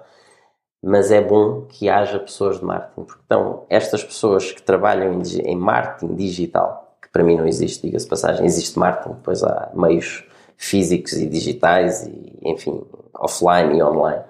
mas 0.81 1.11
é 1.11 1.21
bom 1.21 1.63
que 1.67 1.89
haja 1.89 2.19
pessoas 2.19 2.59
de 2.59 2.65
marketing, 2.65 3.03
porque 3.03 3.21
então 3.25 3.65
estas 3.69 4.03
pessoas 4.03 4.51
que 4.51 4.61
trabalham 4.61 5.13
em, 5.13 5.21
em 5.39 5.55
marketing 5.55 6.15
digital, 6.15 6.97
que 7.01 7.09
para 7.09 7.23
mim 7.23 7.35
não 7.35 7.47
existe, 7.47 7.85
diga-se 7.85 8.07
passagem, 8.07 8.45
existe 8.45 8.77
marketing, 8.77 9.15
depois 9.15 9.43
há 9.43 9.71
meios 9.73 10.23
físicos 10.55 11.13
e 11.13 11.27
digitais 11.27 12.03
e 12.03 12.37
enfim, 12.43 12.83
offline 13.15 13.77
e 13.77 13.83
online, 13.83 14.21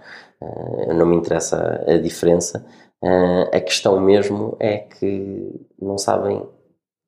uh, 0.41 0.93
não 0.93 1.05
me 1.05 1.15
interessa 1.15 1.83
a 1.85 1.97
diferença, 1.97 2.65
uh, 3.03 3.55
a 3.55 3.59
questão 3.59 3.99
mesmo 3.99 4.55
é 4.59 4.77
que 4.77 5.67
não 5.81 5.97
sabem, 5.97 6.41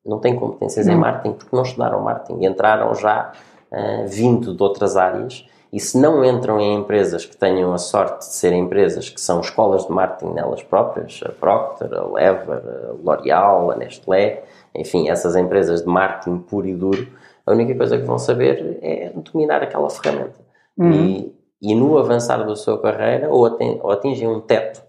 não 0.04 0.18
têm 0.18 0.36
competências 0.36 0.86
não. 0.86 0.94
em 0.94 0.98
marketing 0.98 1.34
porque 1.34 1.56
não 1.56 1.62
estudaram 1.62 2.00
marketing, 2.00 2.44
entraram 2.44 2.94
já 2.94 3.32
uh, 3.72 4.06
vindo 4.06 4.54
de 4.54 4.62
outras 4.62 4.96
áreas 4.96 5.46
e 5.72 5.78
se 5.78 5.96
não 5.98 6.24
entram 6.24 6.60
em 6.60 6.74
empresas 6.74 7.24
que 7.24 7.36
tenham 7.36 7.72
a 7.72 7.78
sorte 7.78 8.26
de 8.26 8.34
serem 8.34 8.64
empresas 8.64 9.08
que 9.08 9.20
são 9.20 9.40
escolas 9.40 9.86
de 9.86 9.92
marketing 9.92 10.32
nelas 10.32 10.62
próprias, 10.62 11.20
a 11.24 11.28
Procter, 11.30 11.92
a 11.94 12.04
Lever, 12.04 12.62
a 12.64 12.92
L'Oréal, 13.02 13.70
a 13.70 13.76
Nestlé, 13.76 14.42
enfim, 14.74 15.08
essas 15.08 15.36
empresas 15.36 15.82
de 15.82 15.88
marketing 15.88 16.38
puro 16.38 16.66
e 16.66 16.74
duro, 16.74 17.06
a 17.46 17.52
única 17.52 17.74
coisa 17.76 17.96
que 17.96 18.04
vão 18.04 18.18
saber 18.18 18.78
é 18.82 19.12
dominar 19.14 19.62
aquela 19.62 19.88
ferramenta. 19.88 20.40
Uhum. 20.76 20.92
E, 20.92 21.34
e 21.62 21.74
no 21.74 21.98
avançar 21.98 22.44
da 22.44 22.56
sua 22.56 22.80
carreira, 22.80 23.28
ou, 23.28 23.48
ou 23.82 23.90
atingem 23.90 24.26
um 24.26 24.40
teto, 24.40 24.82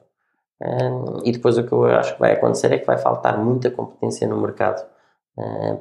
e 1.23 1.31
depois 1.31 1.57
o 1.57 1.63
que 1.63 1.71
eu 1.71 1.85
acho 1.85 2.13
que 2.13 2.19
vai 2.19 2.33
acontecer 2.33 2.71
é 2.71 2.77
que 2.77 2.85
vai 2.85 2.97
faltar 2.97 3.37
muita 3.37 3.71
competência 3.71 4.27
no 4.27 4.39
mercado, 4.39 4.85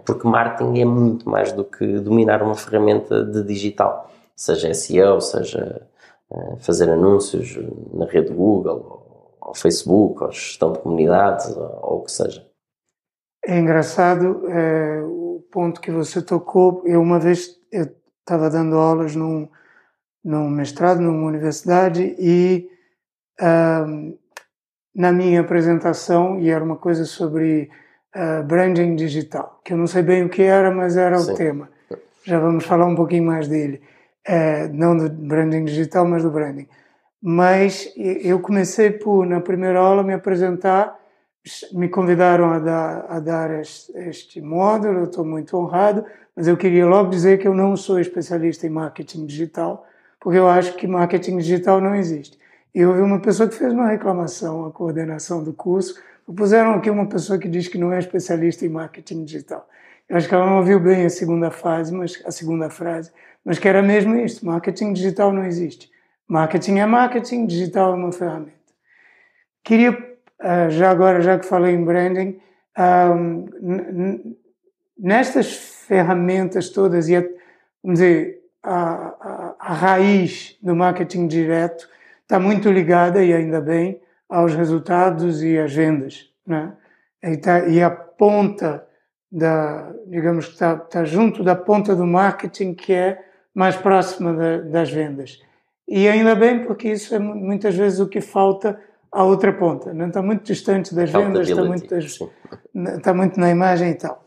porque 0.06 0.26
marketing 0.26 0.80
é 0.80 0.84
muito 0.84 1.28
mais 1.28 1.52
do 1.52 1.64
que 1.64 1.98
dominar 1.98 2.42
uma 2.42 2.54
ferramenta 2.54 3.24
de 3.24 3.42
digital 3.42 4.10
seja 4.40 4.72
SEO, 4.72 5.20
seja 5.20 5.86
uh, 6.30 6.56
fazer 6.60 6.88
anúncios 6.88 7.58
na 7.92 8.06
rede 8.06 8.32
Google, 8.32 9.36
ou, 9.38 9.54
Facebook, 9.54 10.24
ou 10.24 10.32
gestão 10.32 10.72
de 10.72 10.78
comunidades, 10.78 11.54
ou, 11.54 11.80
ou, 11.82 11.98
o 11.98 12.04
que 12.04 12.10
seja. 12.10 12.48
É 13.44 13.58
engraçado 13.58 14.48
é, 14.48 15.02
o 15.02 15.44
ponto 15.52 15.80
que 15.80 15.90
você 15.90 16.22
tocou. 16.22 16.82
Eu 16.86 17.02
uma 17.02 17.18
vez 17.18 17.60
estava 17.70 18.48
dando 18.48 18.76
aulas 18.76 19.14
num, 19.14 19.46
num 20.24 20.48
mestrado 20.48 21.00
numa 21.00 21.26
universidade 21.26 22.16
e 22.18 22.66
um, 23.42 24.16
na 24.94 25.12
minha 25.12 25.40
apresentação, 25.40 26.38
e 26.38 26.50
era 26.50 26.62
uma 26.62 26.76
coisa 26.76 27.04
sobre 27.04 27.70
uh, 28.14 28.42
branding 28.44 28.96
digital, 28.96 29.60
que 29.64 29.72
eu 29.72 29.76
não 29.76 29.86
sei 29.86 30.02
bem 30.02 30.24
o 30.24 30.28
que 30.28 30.42
era, 30.42 30.70
mas 30.70 30.96
era 30.96 31.18
Sim. 31.18 31.32
o 31.32 31.34
tema. 31.34 31.68
Já 32.24 32.38
vamos 32.38 32.64
falar 32.64 32.86
um 32.86 32.94
pouquinho 32.94 33.24
mais 33.24 33.48
dele 33.48 33.80
é, 34.24 34.68
não 34.68 34.96
do 34.96 35.08
branding 35.08 35.64
digital, 35.64 36.06
mas 36.06 36.22
do 36.22 36.30
branding. 36.30 36.68
Mas 37.22 37.92
eu 37.96 38.40
comecei 38.40 38.90
por, 38.90 39.26
na 39.26 39.40
primeira 39.40 39.78
aula, 39.78 40.02
me 40.02 40.14
apresentar, 40.14 40.98
me 41.72 41.88
convidaram 41.88 42.50
a 42.50 42.58
dar, 42.58 43.06
a 43.08 43.20
dar 43.20 43.60
este, 43.60 43.92
este 43.98 44.40
módulo, 44.40 45.00
eu 45.00 45.04
estou 45.04 45.24
muito 45.24 45.56
honrado, 45.56 46.04
mas 46.34 46.46
eu 46.48 46.56
queria 46.56 46.86
logo 46.86 47.10
dizer 47.10 47.38
que 47.38 47.48
eu 47.48 47.54
não 47.54 47.76
sou 47.76 47.98
especialista 47.98 48.66
em 48.66 48.70
marketing 48.70 49.26
digital, 49.26 49.86
porque 50.18 50.38
eu 50.38 50.48
acho 50.48 50.74
que 50.76 50.86
marketing 50.86 51.38
digital 51.38 51.80
não 51.80 51.94
existe. 51.94 52.38
E 52.74 52.84
houve 52.84 53.00
uma 53.00 53.20
pessoa 53.20 53.48
que 53.48 53.56
fez 53.56 53.72
uma 53.72 53.88
reclamação 53.88 54.64
à 54.64 54.70
coordenação 54.70 55.42
do 55.42 55.52
curso, 55.52 56.00
puseram 56.36 56.74
aqui 56.74 56.88
uma 56.88 57.08
pessoa 57.08 57.38
que 57.38 57.48
diz 57.48 57.66
que 57.66 57.78
não 57.78 57.92
é 57.92 57.98
especialista 57.98 58.64
em 58.64 58.68
marketing 58.68 59.24
digital. 59.24 59.68
Eu 60.08 60.16
acho 60.16 60.28
que 60.28 60.34
ela 60.34 60.46
não 60.46 60.58
ouviu 60.58 60.78
bem 60.78 61.04
a 61.04 61.10
segunda 61.10 61.50
fase, 61.50 61.94
mas 61.94 62.20
a 62.24 62.30
segunda 62.30 62.70
frase, 62.70 63.12
mas 63.44 63.58
que 63.58 63.68
era 63.68 63.82
mesmo 63.82 64.14
isto: 64.16 64.44
marketing 64.46 64.92
digital 64.92 65.32
não 65.32 65.44
existe. 65.44 65.90
Marketing 66.28 66.78
é 66.78 66.86
marketing, 66.86 67.46
digital 67.46 67.92
é 67.92 67.96
uma 67.96 68.12
ferramenta. 68.12 68.52
Queria, 69.64 69.96
ah, 70.38 70.68
já 70.68 70.90
agora, 70.90 71.20
já 71.20 71.38
que 71.38 71.46
falei 71.46 71.74
em 71.74 71.84
branding, 71.84 72.40
ah, 72.76 73.14
nestas 74.96 75.52
ferramentas 75.88 76.70
todas, 76.70 77.08
e 77.08 77.18
vamos 77.82 77.98
dizer, 77.98 78.40
a, 78.62 78.74
a, 78.74 79.54
a 79.58 79.74
raiz 79.74 80.56
do 80.62 80.76
marketing 80.76 81.26
direto 81.26 81.88
está 82.30 82.38
muito 82.38 82.70
ligada, 82.70 83.24
e 83.24 83.34
ainda 83.34 83.60
bem, 83.60 84.00
aos 84.28 84.54
resultados 84.54 85.42
e 85.42 85.58
às 85.58 85.74
vendas. 85.74 86.30
Né? 86.46 86.72
E, 87.20 87.36
tá, 87.36 87.66
e 87.66 87.82
a 87.82 87.90
ponta 87.90 88.86
da, 89.30 89.92
digamos 90.06 90.46
que 90.46 90.52
está, 90.52 90.74
está 90.74 91.04
junto 91.04 91.42
da 91.42 91.56
ponta 91.56 91.96
do 91.96 92.06
marketing 92.06 92.74
que 92.74 92.92
é 92.92 93.20
mais 93.52 93.74
próxima 93.74 94.32
das 94.62 94.92
vendas. 94.92 95.40
E 95.88 96.06
ainda 96.06 96.36
bem, 96.36 96.64
porque 96.64 96.92
isso 96.92 97.12
é 97.16 97.18
muitas 97.18 97.74
vezes 97.74 97.98
o 97.98 98.06
que 98.06 98.20
falta 98.20 98.80
à 99.10 99.24
outra 99.24 99.52
ponta. 99.52 99.92
Não 99.92 100.06
está 100.06 100.22
muito 100.22 100.44
distante 100.44 100.94
das 100.94 101.10
vendas, 101.10 101.48
está 101.48 101.64
muito, 101.64 101.92
está 102.96 103.12
muito 103.12 103.40
na 103.40 103.50
imagem 103.50 103.90
e 103.90 103.94
tal. 103.94 104.24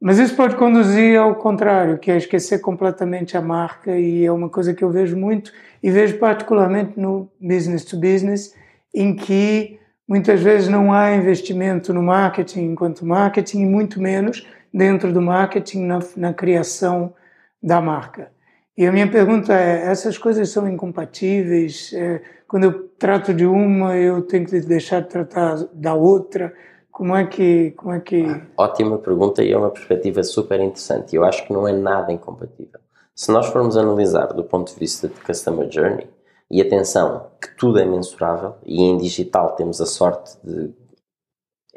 Mas 0.00 0.18
isso 0.18 0.36
pode 0.36 0.56
conduzir 0.56 1.18
ao 1.18 1.34
contrário, 1.36 1.98
que 1.98 2.10
é 2.10 2.16
esquecer 2.16 2.58
completamente 2.60 3.36
a 3.36 3.40
marca, 3.40 3.98
e 3.98 4.24
é 4.24 4.32
uma 4.32 4.48
coisa 4.48 4.74
que 4.74 4.84
eu 4.84 4.90
vejo 4.90 5.16
muito, 5.16 5.52
e 5.82 5.90
vejo 5.90 6.18
particularmente 6.18 6.98
no 6.98 7.30
business 7.40 7.84
to 7.84 7.96
business, 7.96 8.54
em 8.94 9.14
que 9.14 9.78
muitas 10.06 10.42
vezes 10.42 10.68
não 10.68 10.92
há 10.92 11.14
investimento 11.14 11.92
no 11.92 12.02
marketing 12.02 12.72
enquanto 12.72 13.06
marketing 13.06 13.62
e 13.62 13.66
muito 13.66 14.00
menos 14.00 14.46
dentro 14.72 15.12
do 15.12 15.22
marketing 15.22 15.86
na, 15.86 15.98
na 16.16 16.34
criação 16.34 17.14
da 17.62 17.80
marca. 17.80 18.30
E 18.76 18.86
a 18.86 18.92
minha 18.92 19.10
pergunta 19.10 19.54
é: 19.54 19.86
essas 19.86 20.18
coisas 20.18 20.50
são 20.50 20.68
incompatíveis? 20.68 21.92
É, 21.94 22.20
quando 22.46 22.64
eu 22.64 22.88
trato 22.98 23.32
de 23.32 23.46
uma, 23.46 23.96
eu 23.96 24.22
tenho 24.22 24.44
que 24.44 24.60
deixar 24.60 25.00
de 25.00 25.08
tratar 25.08 25.56
da 25.72 25.94
outra? 25.94 26.52
Como 26.96 27.14
é 27.14 27.26
que. 27.26 27.72
Como 27.72 27.92
é 27.92 28.00
que... 28.00 28.24
Ótima 28.56 28.96
pergunta 28.96 29.44
e 29.44 29.52
é 29.52 29.58
uma 29.58 29.68
perspectiva 29.68 30.24
super 30.24 30.58
interessante. 30.60 31.14
Eu 31.14 31.26
acho 31.26 31.46
que 31.46 31.52
não 31.52 31.68
é 31.68 31.72
nada 31.72 32.10
incompatível. 32.10 32.80
Se 33.14 33.30
nós 33.30 33.48
formos 33.48 33.76
analisar 33.76 34.28
do 34.28 34.42
ponto 34.42 34.72
de 34.72 34.80
vista 34.80 35.06
de 35.06 35.20
Customer 35.20 35.70
Journey, 35.70 36.08
e 36.50 36.62
atenção, 36.62 37.26
que 37.38 37.54
tudo 37.54 37.78
é 37.78 37.84
mensurável, 37.84 38.54
e 38.64 38.82
em 38.82 38.96
digital 38.96 39.54
temos 39.56 39.78
a 39.78 39.84
sorte 39.84 40.38
de 40.42 40.72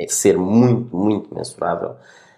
ser 0.07 0.37
muito, 0.37 0.95
muito 0.95 1.35
mensurável, 1.35 1.97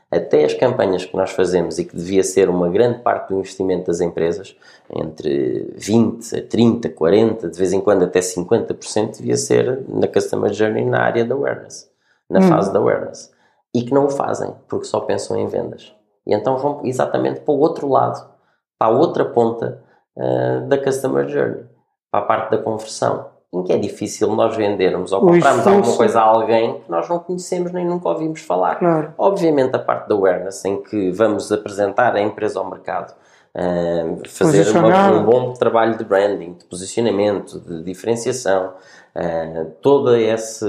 até 0.10 0.44
as 0.44 0.56
campanhas 0.56 1.06
que 1.06 1.16
nós 1.16 1.30
fazemos 1.30 1.78
e 1.78 1.86
que 1.86 1.96
devia 1.96 2.24
ser 2.24 2.50
uma 2.50 2.68
grande 2.68 3.04
parte 3.04 3.30
do 3.30 3.38
investimento 3.38 3.86
das 3.86 4.02
empresas, 4.02 4.56
entre 4.92 5.72
20 5.76 6.36
a 6.36 6.42
30, 6.48 6.90
40, 6.90 7.48
de 7.48 7.58
vez 7.60 7.74
em 7.74 7.80
quando 7.80 8.06
até 8.06 8.22
50%, 8.22 9.18
devia 9.20 9.38
ser 9.38 9.84
na 9.88 10.08
Customer 10.08 10.52
Journey 10.52 10.84
na 10.84 11.04
área 11.04 11.24
da 11.24 11.36
awareness 11.36 11.91
na 12.32 12.40
hum. 12.40 12.48
fase 12.50 12.72
da 12.72 12.80
awareness 12.80 13.32
e 13.74 13.84
que 13.84 13.94
não 13.94 14.06
o 14.06 14.10
fazem 14.10 14.54
porque 14.68 14.86
só 14.86 15.02
pensam 15.02 15.38
em 15.38 15.48
vendas. 15.48 15.94
E 16.26 16.34
então 16.34 16.58
vão 16.58 16.82
exatamente 16.84 17.42
para 17.42 17.54
o 17.54 17.60
outro 17.60 17.88
lado, 17.88 18.30
para 18.78 18.92
a 18.92 18.96
outra 18.96 19.26
ponta 19.26 19.82
uh, 20.16 20.68
da 20.68 20.78
customer 20.78 21.28
journey, 21.28 21.66
para 22.12 22.24
a 22.24 22.26
parte 22.26 22.52
da 22.52 22.58
conversão, 22.58 23.28
em 23.54 23.64
que 23.64 23.74
é 23.74 23.78
difícil 23.78 24.34
nós 24.34 24.56
vendermos 24.56 25.12
ou 25.12 25.22
comprarmos 25.22 25.68
alguma 25.68 25.98
coisa 25.98 26.22
a 26.22 26.24
alguém 26.24 26.80
que 26.82 26.92
nós 26.92 27.10
não 27.10 27.20
conhecemos 27.20 27.72
nem 27.72 27.86
nunca 27.86 28.08
ouvimos 28.08 28.42
falar. 28.42 28.76
Claro. 28.76 29.14
Obviamente 29.18 29.76
a 29.76 29.80
parte 29.80 30.08
da 30.08 30.16
awareness, 30.16 30.64
em 30.64 30.82
que 30.82 31.12
vamos 31.12 31.52
apresentar 31.52 32.16
a 32.16 32.22
empresa 32.22 32.60
ao 32.60 32.70
mercado, 32.70 33.14
uh, 33.56 34.22
fazer 34.30 34.70
uma, 34.78 35.12
um 35.12 35.26
bom 35.26 35.54
trabalho 35.54 35.98
de 35.98 36.04
branding, 36.04 36.54
de 36.54 36.66
posicionamento, 36.66 37.60
de 37.60 37.84
diferenciação, 37.84 38.74
Uh, 39.14 39.72
toda 39.82 40.22
essa 40.22 40.68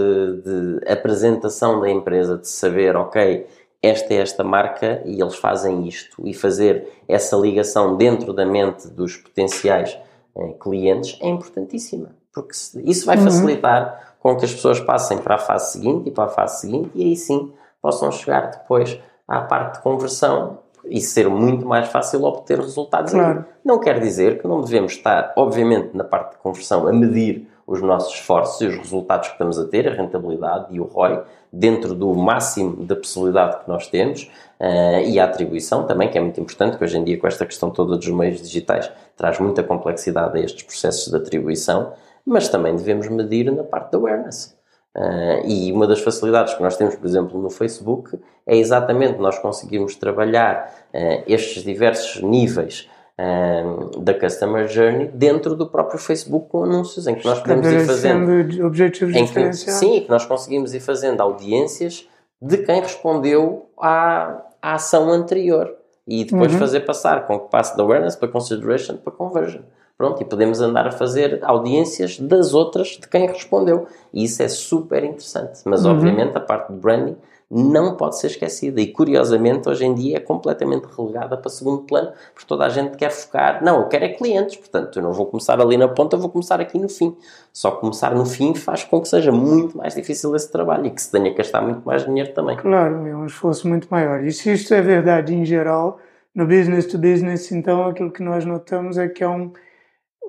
apresentação 0.89 1.81
da 1.81 1.89
empresa, 1.89 2.37
de 2.37 2.49
saber, 2.49 2.97
ok, 2.97 3.47
esta 3.81 4.15
é 4.15 4.17
esta 4.17 4.43
marca 4.43 5.01
e 5.05 5.21
eles 5.21 5.37
fazem 5.37 5.87
isto, 5.87 6.27
e 6.27 6.35
fazer 6.35 6.89
essa 7.09 7.37
ligação 7.37 7.97
dentro 7.97 8.33
da 8.33 8.45
mente 8.45 8.89
dos 8.89 9.17
potenciais 9.17 9.97
uh, 10.35 10.55
clientes 10.55 11.19
é 11.21 11.29
importantíssima, 11.29 12.11
porque 12.33 12.53
isso 12.85 13.07
vai 13.07 13.17
uhum. 13.17 13.25
facilitar 13.25 14.17
com 14.19 14.37
que 14.37 14.45
as 14.45 14.53
pessoas 14.53 14.81
passem 14.81 15.19
para 15.19 15.37
a 15.37 15.39
fase 15.39 15.73
seguinte 15.73 16.09
e 16.09 16.11
para 16.13 16.25
a 16.25 16.29
fase 16.29 16.63
seguinte, 16.63 16.91
e 16.95 17.05
aí 17.05 17.17
sim 17.17 17.53
possam 17.81 18.11
chegar 18.11 18.51
depois 18.51 18.99
à 19.27 19.41
parte 19.41 19.77
de 19.77 19.83
conversão 19.83 20.59
e 20.85 21.01
ser 21.01 21.29
muito 21.29 21.67
mais 21.67 21.89
fácil 21.89 22.25
obter 22.25 22.59
resultados. 22.59 23.13
Claro. 23.13 23.45
Não 23.65 23.79
quer 23.79 24.01
dizer 24.01 24.41
que 24.41 24.49
não 24.49 24.61
devemos 24.61 24.93
estar, 24.93 25.33
obviamente, 25.37 25.97
na 25.97 26.05
parte 26.05 26.33
de 26.33 26.39
conversão 26.39 26.87
a 26.87 26.93
medir 26.93 27.49
os 27.67 27.81
nossos 27.81 28.15
esforços 28.15 28.61
e 28.61 28.67
os 28.67 28.77
resultados 28.77 29.29
que 29.29 29.35
estamos 29.35 29.59
a 29.59 29.67
ter, 29.67 29.89
a 29.89 29.95
rentabilidade 29.95 30.67
e 30.71 30.81
o 30.81 30.85
ROI, 30.85 31.23
dentro 31.53 31.95
do 31.95 32.15
máximo 32.15 32.85
da 32.85 32.97
possibilidade 32.97 33.63
que 33.63 33.69
nós 33.69 33.87
temos 33.87 34.31
uh, 34.59 35.01
e 35.05 35.21
a 35.21 35.25
atribuição 35.25 35.87
também, 35.87 36.09
que 36.09 36.17
é 36.17 36.21
muito 36.21 36.41
importante, 36.41 36.79
que 36.79 36.85
hoje 36.85 36.97
em 36.97 37.05
dia 37.05 37.19
com 37.19 37.27
esta 37.27 37.45
questão 37.45 37.71
toda 37.71 37.97
dos 37.97 38.09
meios 38.09 38.41
digitais 38.41 38.91
traz 39.17 39.39
muita 39.39 39.63
complexidade 39.63 40.39
a 40.39 40.41
estes 40.43 40.63
processos 40.63 41.09
de 41.09 41.17
atribuição, 41.17 41.93
mas 42.25 42.49
também 42.49 42.75
devemos 42.75 43.09
medir 43.09 43.53
na 43.53 43.65
parte 43.65 43.93
da 43.93 43.99
awareness. 43.99 44.57
Uh, 44.97 45.47
e 45.47 45.73
uma 45.73 45.87
das 45.87 46.01
facilidades 46.01 46.53
que 46.55 46.63
nós 46.63 46.77
temos, 46.77 46.95
por 46.97 47.07
exemplo, 47.07 47.41
no 47.41 47.49
Facebook 47.49 48.19
é 48.47 48.57
exatamente 48.57 49.19
nós 49.19 49.39
conseguirmos 49.39 49.97
trabalhar 49.97 50.71
uh, 50.93 51.23
estes 51.27 51.63
diversos 51.63 52.23
níveis 52.23 52.89
um, 53.23 54.03
da 54.03 54.13
Customer 54.15 54.67
Journey 54.67 55.09
dentro 55.15 55.55
do 55.55 55.69
próprio 55.69 55.99
Facebook 55.99 56.49
com 56.49 56.65
anúncios, 56.65 57.07
em 57.07 57.15
que 57.15 57.25
nós 57.25 57.39
podemos 57.39 57.67
ir 57.67 57.87
fazendo. 57.87 58.67
objetivos 58.67 59.15
em 59.15 59.27
que, 59.27 59.53
Sim, 59.53 60.01
que 60.01 60.11
nós 60.11 60.27
conseguimos 60.27 60.75
ir 60.75 60.81
fazendo 60.81 61.21
audiências 61.21 62.09
de 62.41 62.59
quem 62.59 62.81
respondeu 62.81 63.67
à, 63.79 64.43
à 64.61 64.75
ação 64.75 65.09
anterior 65.11 65.73
e 66.07 66.25
depois 66.25 66.53
uhum. 66.53 66.59
fazer 66.59 66.81
passar 66.81 67.27
com 67.27 67.39
que 67.39 67.49
passe 67.49 67.77
da 67.77 67.85
awareness 67.85 68.17
para 68.17 68.29
consideration 68.29 68.97
para 68.97 69.13
conversion. 69.13 69.63
Pronto, 69.97 70.21
e 70.21 70.25
podemos 70.25 70.61
andar 70.61 70.89
a 70.89 70.91
fazer 70.91 71.39
audiências 71.43 72.19
das 72.19 72.55
outras 72.55 72.99
de 73.01 73.07
quem 73.07 73.29
respondeu. 73.29 73.87
E 74.13 74.25
isso 74.25 74.43
é 74.43 74.49
super 74.49 75.05
interessante. 75.05 75.61
Mas, 75.65 75.85
uhum. 75.85 75.93
obviamente, 75.93 76.37
a 76.37 76.41
parte 76.41 76.73
de 76.73 76.79
branding 76.79 77.17
não 77.55 77.97
pode 77.97 78.19
ser 78.19 78.29
esquecida 78.29 78.81
e 78.81 78.87
curiosamente 78.87 79.69
hoje 79.69 79.85
em 79.85 79.95
dia 79.95 80.17
é 80.17 80.21
completamente 80.21 80.87
relegada 80.97 81.37
para 81.37 81.51
segundo 81.51 81.83
plano 81.83 82.11
porque 82.33 82.47
toda 82.49 82.65
a 82.65 82.71
gente 82.71 82.97
quer 82.97 83.11
focar, 83.11 83.63
não, 83.63 83.81
eu 83.81 83.89
quero 83.89 84.07
é 84.07 84.09
clientes, 84.09 84.57
portanto 84.57 84.99
eu 84.99 85.03
não 85.03 85.13
vou 85.13 85.27
começar 85.27 85.61
ali 85.61 85.77
na 85.77 85.87
ponta, 85.87 86.17
eu 86.17 86.21
vou 86.21 86.31
começar 86.31 86.63
aqui 86.63 86.79
no 86.79 86.89
fim. 86.89 87.15
Só 87.53 87.73
começar 87.73 88.15
no 88.15 88.25
fim 88.25 88.55
faz 88.55 88.85
com 88.85 89.03
que 89.03 89.09
seja 89.09 89.31
muito 89.31 89.77
mais 89.77 89.95
difícil 89.95 90.35
esse 90.35 90.51
trabalho 90.51 90.87
e 90.87 90.91
que 90.91 91.03
se 91.03 91.13
tenha 91.13 91.31
que 91.31 91.37
gastar 91.37 91.61
muito 91.61 91.83
mais 91.85 92.07
dinheiro 92.07 92.33
também. 92.33 92.57
Claro, 92.57 93.07
é 93.07 93.15
um 93.15 93.27
esforço 93.27 93.69
muito 93.69 93.87
maior. 93.91 94.25
E 94.25 94.33
se 94.33 94.51
isto 94.51 94.73
é 94.73 94.81
verdade 94.81 95.35
em 95.35 95.45
geral, 95.45 95.99
no 96.35 96.47
business 96.47 96.87
to 96.87 96.97
business, 96.97 97.53
então 97.53 97.87
aquilo 97.87 98.11
que 98.11 98.23
nós 98.23 98.47
notamos 98.47 98.97
é 98.97 99.09
que 99.09 99.23
há 99.23 99.29
um, 99.29 99.53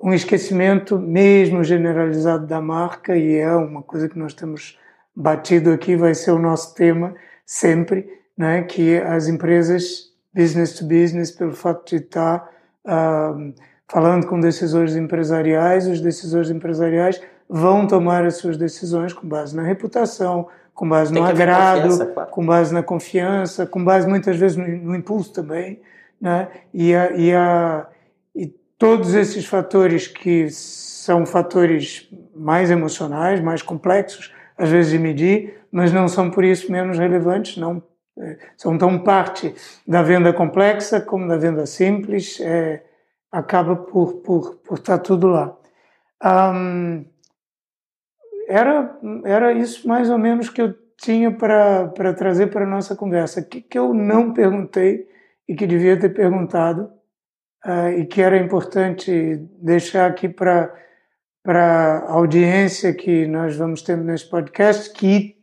um 0.02 0.12
esquecimento 0.12 0.98
mesmo 0.98 1.64
generalizado 1.64 2.46
da 2.46 2.60
marca 2.60 3.16
e 3.16 3.36
é 3.36 3.50
uma 3.54 3.82
coisa 3.82 4.10
que 4.10 4.18
nós 4.18 4.34
temos 4.34 4.78
batido 5.14 5.70
aqui 5.70 5.96
vai 5.96 6.14
ser 6.14 6.32
o 6.32 6.38
nosso 6.38 6.74
tema 6.74 7.14
sempre, 7.46 8.08
né? 8.36 8.62
que 8.62 8.98
as 8.98 9.28
empresas 9.28 10.12
business 10.34 10.74
to 10.74 10.84
business, 10.84 11.30
pelo 11.30 11.52
fato 11.52 11.88
de 11.90 12.02
estar 12.02 12.50
uh, 12.84 13.54
falando 13.88 14.26
com 14.26 14.40
decisores 14.40 14.96
empresariais, 14.96 15.86
os 15.86 16.00
decisores 16.00 16.50
empresariais 16.50 17.20
vão 17.48 17.86
tomar 17.86 18.24
as 18.24 18.36
suas 18.36 18.56
decisões 18.56 19.12
com 19.12 19.28
base 19.28 19.54
na 19.54 19.62
reputação, 19.62 20.48
com 20.74 20.88
base 20.88 21.12
Tem 21.12 21.22
no 21.22 21.28
agrado, 21.28 22.12
claro. 22.12 22.30
com 22.30 22.44
base 22.44 22.74
na 22.74 22.82
confiança, 22.82 23.64
com 23.64 23.84
base 23.84 24.08
muitas 24.08 24.36
vezes 24.36 24.56
no, 24.56 24.66
no 24.66 24.96
impulso 24.96 25.32
também, 25.32 25.80
né? 26.20 26.48
E, 26.72 26.94
a, 26.94 27.12
e, 27.12 27.32
a, 27.32 27.86
e 28.34 28.46
todos 28.76 29.14
esses 29.14 29.46
fatores 29.46 30.08
que 30.08 30.50
são 30.50 31.24
fatores 31.24 32.08
mais 32.34 32.70
emocionais, 32.70 33.40
mais 33.40 33.62
complexos, 33.62 34.32
às 34.56 34.70
vezes 34.70 34.92
de 34.92 34.98
medir, 34.98 35.60
mas 35.70 35.92
não 35.92 36.08
são 36.08 36.30
por 36.30 36.44
isso 36.44 36.70
menos 36.70 36.98
relevantes, 36.98 37.56
não 37.56 37.82
é, 38.18 38.38
são 38.56 38.78
tão 38.78 38.98
parte 38.98 39.54
da 39.86 40.02
venda 40.02 40.32
complexa 40.32 41.00
como 41.00 41.26
da 41.26 41.36
venda 41.36 41.66
simples, 41.66 42.40
é, 42.40 42.82
acaba 43.30 43.74
por, 43.74 44.14
por, 44.18 44.56
por 44.56 44.78
estar 44.78 44.98
tudo 44.98 45.26
lá. 45.26 45.56
Um, 46.24 47.04
era, 48.46 48.98
era 49.24 49.52
isso 49.52 49.88
mais 49.88 50.10
ou 50.10 50.18
menos 50.18 50.48
que 50.48 50.62
eu 50.62 50.74
tinha 50.96 51.30
para 51.32 52.14
trazer 52.14 52.48
para 52.48 52.64
a 52.64 52.68
nossa 52.68 52.94
conversa. 52.94 53.40
O 53.40 53.44
que, 53.44 53.60
que 53.60 53.78
eu 53.78 53.92
não 53.92 54.32
perguntei 54.32 55.08
e 55.48 55.54
que 55.54 55.66
devia 55.66 55.98
ter 55.98 56.10
perguntado 56.10 56.90
uh, 57.66 57.90
e 57.98 58.06
que 58.06 58.22
era 58.22 58.38
importante 58.38 59.36
deixar 59.60 60.10
aqui 60.10 60.28
para 60.28 60.72
para 61.44 61.98
a 61.98 62.12
audiência 62.12 62.94
que 62.94 63.26
nós 63.26 63.54
vamos 63.54 63.82
ter 63.82 63.98
nesse 63.98 64.24
podcast, 64.24 64.90
que 64.94 65.36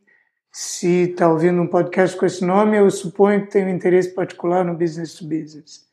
se 0.51 1.11
está 1.11 1.31
ouvindo 1.31 1.61
um 1.61 1.67
podcast 1.67 2.17
com 2.17 2.25
esse 2.25 2.43
nome, 2.43 2.75
eu 2.75 2.89
suponho 2.89 3.45
que 3.45 3.51
tem 3.51 3.63
um 3.63 3.69
interesse 3.69 4.09
particular 4.09 4.65
no 4.65 4.73
business 4.73 5.13
to 5.13 5.25
business. 5.25 5.85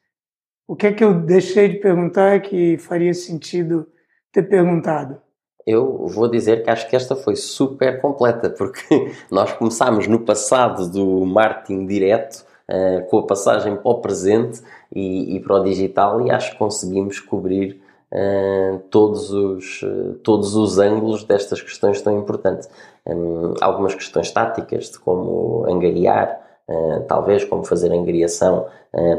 O 0.66 0.74
que 0.74 0.86
é 0.86 0.92
que 0.92 1.04
eu 1.04 1.12
deixei 1.12 1.68
de 1.68 1.76
perguntar 1.76 2.40
que 2.40 2.78
faria 2.78 3.12
sentido 3.12 3.86
ter 4.32 4.44
perguntado? 4.44 5.20
Eu 5.66 6.06
vou 6.06 6.26
dizer 6.26 6.64
que 6.64 6.70
acho 6.70 6.88
que 6.88 6.96
esta 6.96 7.14
foi 7.14 7.36
super 7.36 8.00
completa, 8.00 8.48
porque 8.48 9.12
nós 9.30 9.52
começámos 9.52 10.06
no 10.06 10.20
passado 10.20 10.90
do 10.90 11.26
marketing 11.26 11.86
direto, 11.86 12.46
uh, 12.66 13.06
com 13.10 13.18
a 13.18 13.26
passagem 13.26 13.76
para 13.76 13.90
o 13.90 14.00
presente 14.00 14.62
e, 14.90 15.36
e, 15.36 15.40
para 15.40 15.60
o 15.60 15.64
digital, 15.64 16.26
e 16.26 16.30
acho 16.30 16.52
que 16.52 16.58
conseguimos 16.58 17.20
cobrir 17.20 17.78
uh, 18.12 18.78
todos, 18.90 19.30
os, 19.30 19.82
uh, 19.82 20.14
todos 20.22 20.54
os 20.54 20.78
ângulos 20.78 21.24
destas 21.24 21.60
questões 21.60 22.00
tão 22.00 22.18
importantes. 22.18 22.68
Um, 23.06 23.54
algumas 23.60 23.94
questões 23.94 24.30
táticas 24.30 24.90
de 24.90 24.98
como 24.98 25.64
angariar, 25.68 26.40
uh, 26.68 27.02
talvez 27.06 27.44
como 27.44 27.64
fazer 27.64 27.92
angariação 27.92 28.66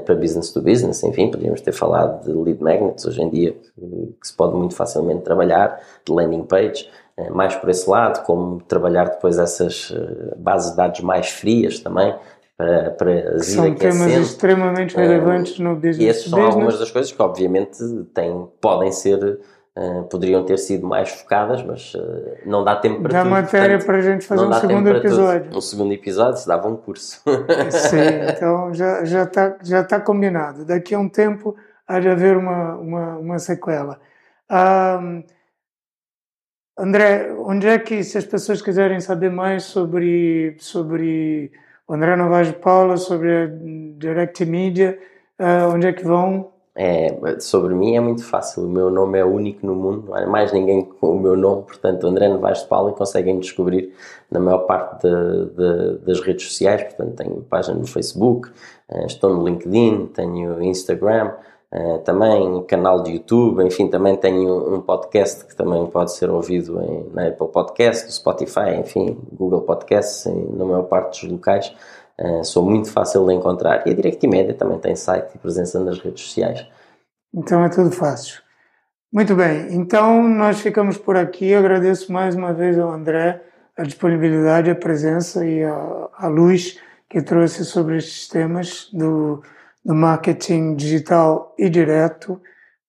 para 0.04 0.16
business 0.16 0.52
to 0.52 0.64
business, 0.64 1.04
enfim, 1.04 1.30
podíamos 1.30 1.62
ter 1.62 1.72
falado 1.72 2.26
de 2.26 2.34
lead 2.34 2.62
magnets 2.62 3.06
hoje 3.06 3.22
em 3.22 3.30
dia, 3.30 3.54
que, 3.54 4.16
que 4.20 4.28
se 4.28 4.36
pode 4.36 4.56
muito 4.56 4.74
facilmente 4.74 5.22
trabalhar, 5.22 5.80
de 6.04 6.12
landing 6.12 6.42
page, 6.42 6.90
mais 7.30 7.56
por 7.56 7.70
esse 7.70 7.88
lado, 7.88 8.26
como 8.26 8.60
trabalhar 8.64 9.10
depois 9.10 9.38
essas 9.38 9.94
bases 10.38 10.72
de 10.72 10.78
dados 10.78 11.02
mais 11.02 11.30
frias 11.30 11.80
também, 11.80 12.16
para, 12.60 12.92
para 12.92 13.40
São 13.40 13.74
temas 13.74 14.12
extremamente 14.12 14.94
relevantes 14.94 15.58
no 15.60 15.76
business. 15.76 16.00
E 16.00 16.10
essas 16.10 16.26
são 16.26 16.44
algumas 16.44 16.78
das 16.78 16.92
coisas 16.92 17.10
que, 17.10 17.22
obviamente, 17.22 17.80
têm, 18.14 18.50
podem 18.60 18.92
ser 18.92 19.40
Uh, 19.78 20.04
poderiam 20.06 20.44
ter 20.44 20.58
sido 20.58 20.86
mais 20.86 21.10
focadas, 21.10 21.64
mas 21.64 21.94
uh, 21.94 22.38
não 22.46 22.66
dá 22.66 22.76
tempo 22.76 23.02
para 23.02 23.14
dá 23.14 23.20
tudo. 23.22 23.30
Dá 23.30 23.42
matéria 23.42 23.78
portanto, 23.78 23.86
para 23.86 23.98
a 23.98 24.02
gente 24.02 24.26
fazer 24.26 24.46
um 24.46 24.54
segundo 24.54 24.90
episódio. 24.90 25.44
Tudo. 25.44 25.58
Um 25.58 25.62
segundo 25.62 25.94
episódio, 25.94 26.38
se 26.38 26.48
dava 26.48 26.68
um 26.68 26.76
curso. 26.76 27.22
Sim, 27.72 27.98
então 28.28 28.74
já 28.74 29.06
já 29.06 29.24
está 29.24 29.58
já 29.64 29.84
tá 29.84 30.02
combinado. 30.02 30.66
Daqui 30.66 30.94
a 30.96 31.00
um 31.00 31.08
tempo 31.08 31.56
há 31.88 31.98
de 31.98 32.10
haver 32.10 32.36
uma, 32.36 32.76
uma, 32.76 33.18
uma 33.20 33.40
sequela. 33.40 34.02
Um, 34.52 35.24
André, 36.78 37.32
onde 37.38 37.68
é 37.68 37.80
que, 37.80 38.04
se 38.04 38.18
as 38.18 38.26
pessoas 38.26 38.62
quiserem 38.62 39.00
saber 39.00 39.30
mais 39.30 39.64
sobre, 39.64 40.58
sobre 40.60 41.54
o 41.90 41.94
André 41.96 42.16
Novaes 42.16 42.52
Paula, 42.52 42.98
sobre 42.98 43.36
a 43.36 43.50
Direct 43.98 44.46
Media, 44.46 45.00
uh, 45.40 45.74
onde 45.74 45.88
é 45.88 45.92
que 45.92 46.06
vão? 46.06 46.52
É, 46.76 47.40
sobre 47.40 47.74
mim 47.74 47.96
é 47.96 48.00
muito 48.00 48.24
fácil, 48.24 48.64
o 48.64 48.70
meu 48.70 48.92
nome 48.92 49.18
é 49.18 49.26
único 49.26 49.66
no 49.66 49.74
mundo, 49.74 50.06
não 50.06 50.16
há 50.16 50.26
mais 50.28 50.54
ninguém 50.54 50.86
com 50.86 51.16
o 51.16 51.20
meu 51.20 51.36
nome, 51.36 51.64
portanto 51.64 52.06
André 52.06 52.30
Novaes 52.30 52.60
de 52.60 52.68
Paula 52.68 52.94
conseguem 52.94 53.40
descobrir 53.40 53.92
na 54.30 54.40
maior 54.40 54.60
parte 54.60 55.02
de, 55.02 55.46
de, 55.48 55.98
das 56.06 56.22
redes 56.22 56.46
sociais, 56.46 56.84
portanto 56.84 57.16
tenho 57.16 57.42
página 57.50 57.76
no 57.76 57.88
Facebook, 57.88 58.50
uh, 58.90 59.06
estou 59.08 59.36
no 59.36 59.44
LinkedIn, 59.44 60.12
tenho 60.14 60.62
Instagram, 60.62 61.32
Uh, 61.72 62.00
também 62.00 62.64
canal 62.64 63.04
de 63.04 63.12
YouTube, 63.12 63.64
enfim, 63.64 63.88
também 63.88 64.16
tenho 64.16 64.76
um 64.76 64.82
podcast 64.82 65.46
que 65.46 65.56
também 65.56 65.86
pode 65.86 66.14
ser 66.14 66.28
ouvido 66.30 66.82
em, 66.82 67.10
na 67.14 67.28
Apple 67.28 67.48
Podcast, 67.50 68.06
no 68.06 68.12
Spotify, 68.12 68.76
enfim, 68.80 69.20
Google 69.32 69.62
Podcasts, 69.62 70.26
na 70.26 70.66
maior 70.66 70.84
parte 70.84 71.22
dos 71.22 71.32
locais. 71.32 71.72
Uh, 72.20 72.44
sou 72.44 72.66
muito 72.66 72.92
fácil 72.92 73.26
de 73.28 73.34
encontrar. 73.34 73.88
E 73.88 73.92
a 73.92 73.94
Direct 73.94 74.28
Media 74.28 74.54
também 74.54 74.80
tem 74.80 74.96
site 74.96 75.36
e 75.36 75.38
presença 75.38 75.80
nas 75.80 76.00
redes 76.00 76.24
sociais. 76.24 76.66
Então 77.34 77.64
é 77.64 77.70
tudo 77.70 77.92
fácil. 77.92 78.42
Muito 79.12 79.36
bem, 79.36 79.74
então 79.74 80.28
nós 80.28 80.60
ficamos 80.60 80.98
por 80.98 81.16
aqui. 81.16 81.50
Eu 81.50 81.60
agradeço 81.60 82.12
mais 82.12 82.36
uma 82.36 82.54
vez 82.54 82.78
ao 82.80 82.90
André 82.92 83.42
a 83.78 83.84
disponibilidade, 83.84 84.70
a 84.70 84.76
presença 84.76 85.46
e 85.46 85.64
a, 85.64 86.10
a 86.14 86.28
luz 86.28 86.80
que 87.10 87.22
trouxe 87.22 87.64
sobre 87.64 87.98
estes 87.98 88.28
temas 88.28 88.90
do 88.92 89.42
do 89.90 89.96
marketing 89.96 90.76
digital 90.76 91.56
e 91.58 91.68
direto, 91.68 92.40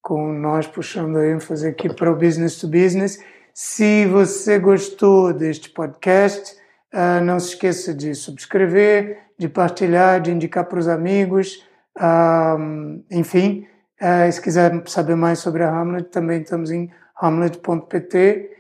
com 0.02 0.34
nós 0.34 0.66
puxando 0.66 1.16
a 1.16 1.26
ênfase 1.26 1.66
aqui 1.66 1.88
para 1.88 2.12
o 2.12 2.14
business 2.14 2.58
to 2.58 2.68
business. 2.68 3.18
Se 3.54 4.04
você 4.04 4.58
gostou 4.58 5.32
deste 5.32 5.70
podcast, 5.70 6.54
uh, 6.92 7.24
não 7.24 7.40
se 7.40 7.54
esqueça 7.54 7.94
de 7.94 8.14
subscrever, 8.14 9.16
de 9.38 9.48
partilhar, 9.48 10.20
de 10.20 10.30
indicar 10.30 10.66
para 10.66 10.78
os 10.78 10.88
amigos, 10.88 11.66
uh, 11.96 13.02
enfim. 13.10 13.66
Uh, 13.98 14.30
se 14.30 14.42
quiser 14.42 14.82
saber 14.84 15.14
mais 15.14 15.38
sobre 15.38 15.62
a 15.62 15.70
Hamlet, 15.70 16.10
também 16.10 16.42
estamos 16.42 16.70
em 16.70 16.90
hamlet.pt, 17.18 18.50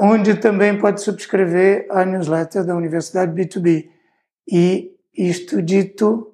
onde 0.00 0.36
também 0.36 0.78
pode 0.78 1.02
subscrever 1.02 1.88
a 1.90 2.04
newsletter 2.04 2.64
da 2.64 2.76
Universidade 2.76 3.32
B2B. 3.32 3.88
E 4.46 4.92
isto 5.16 5.60
dito, 5.60 6.33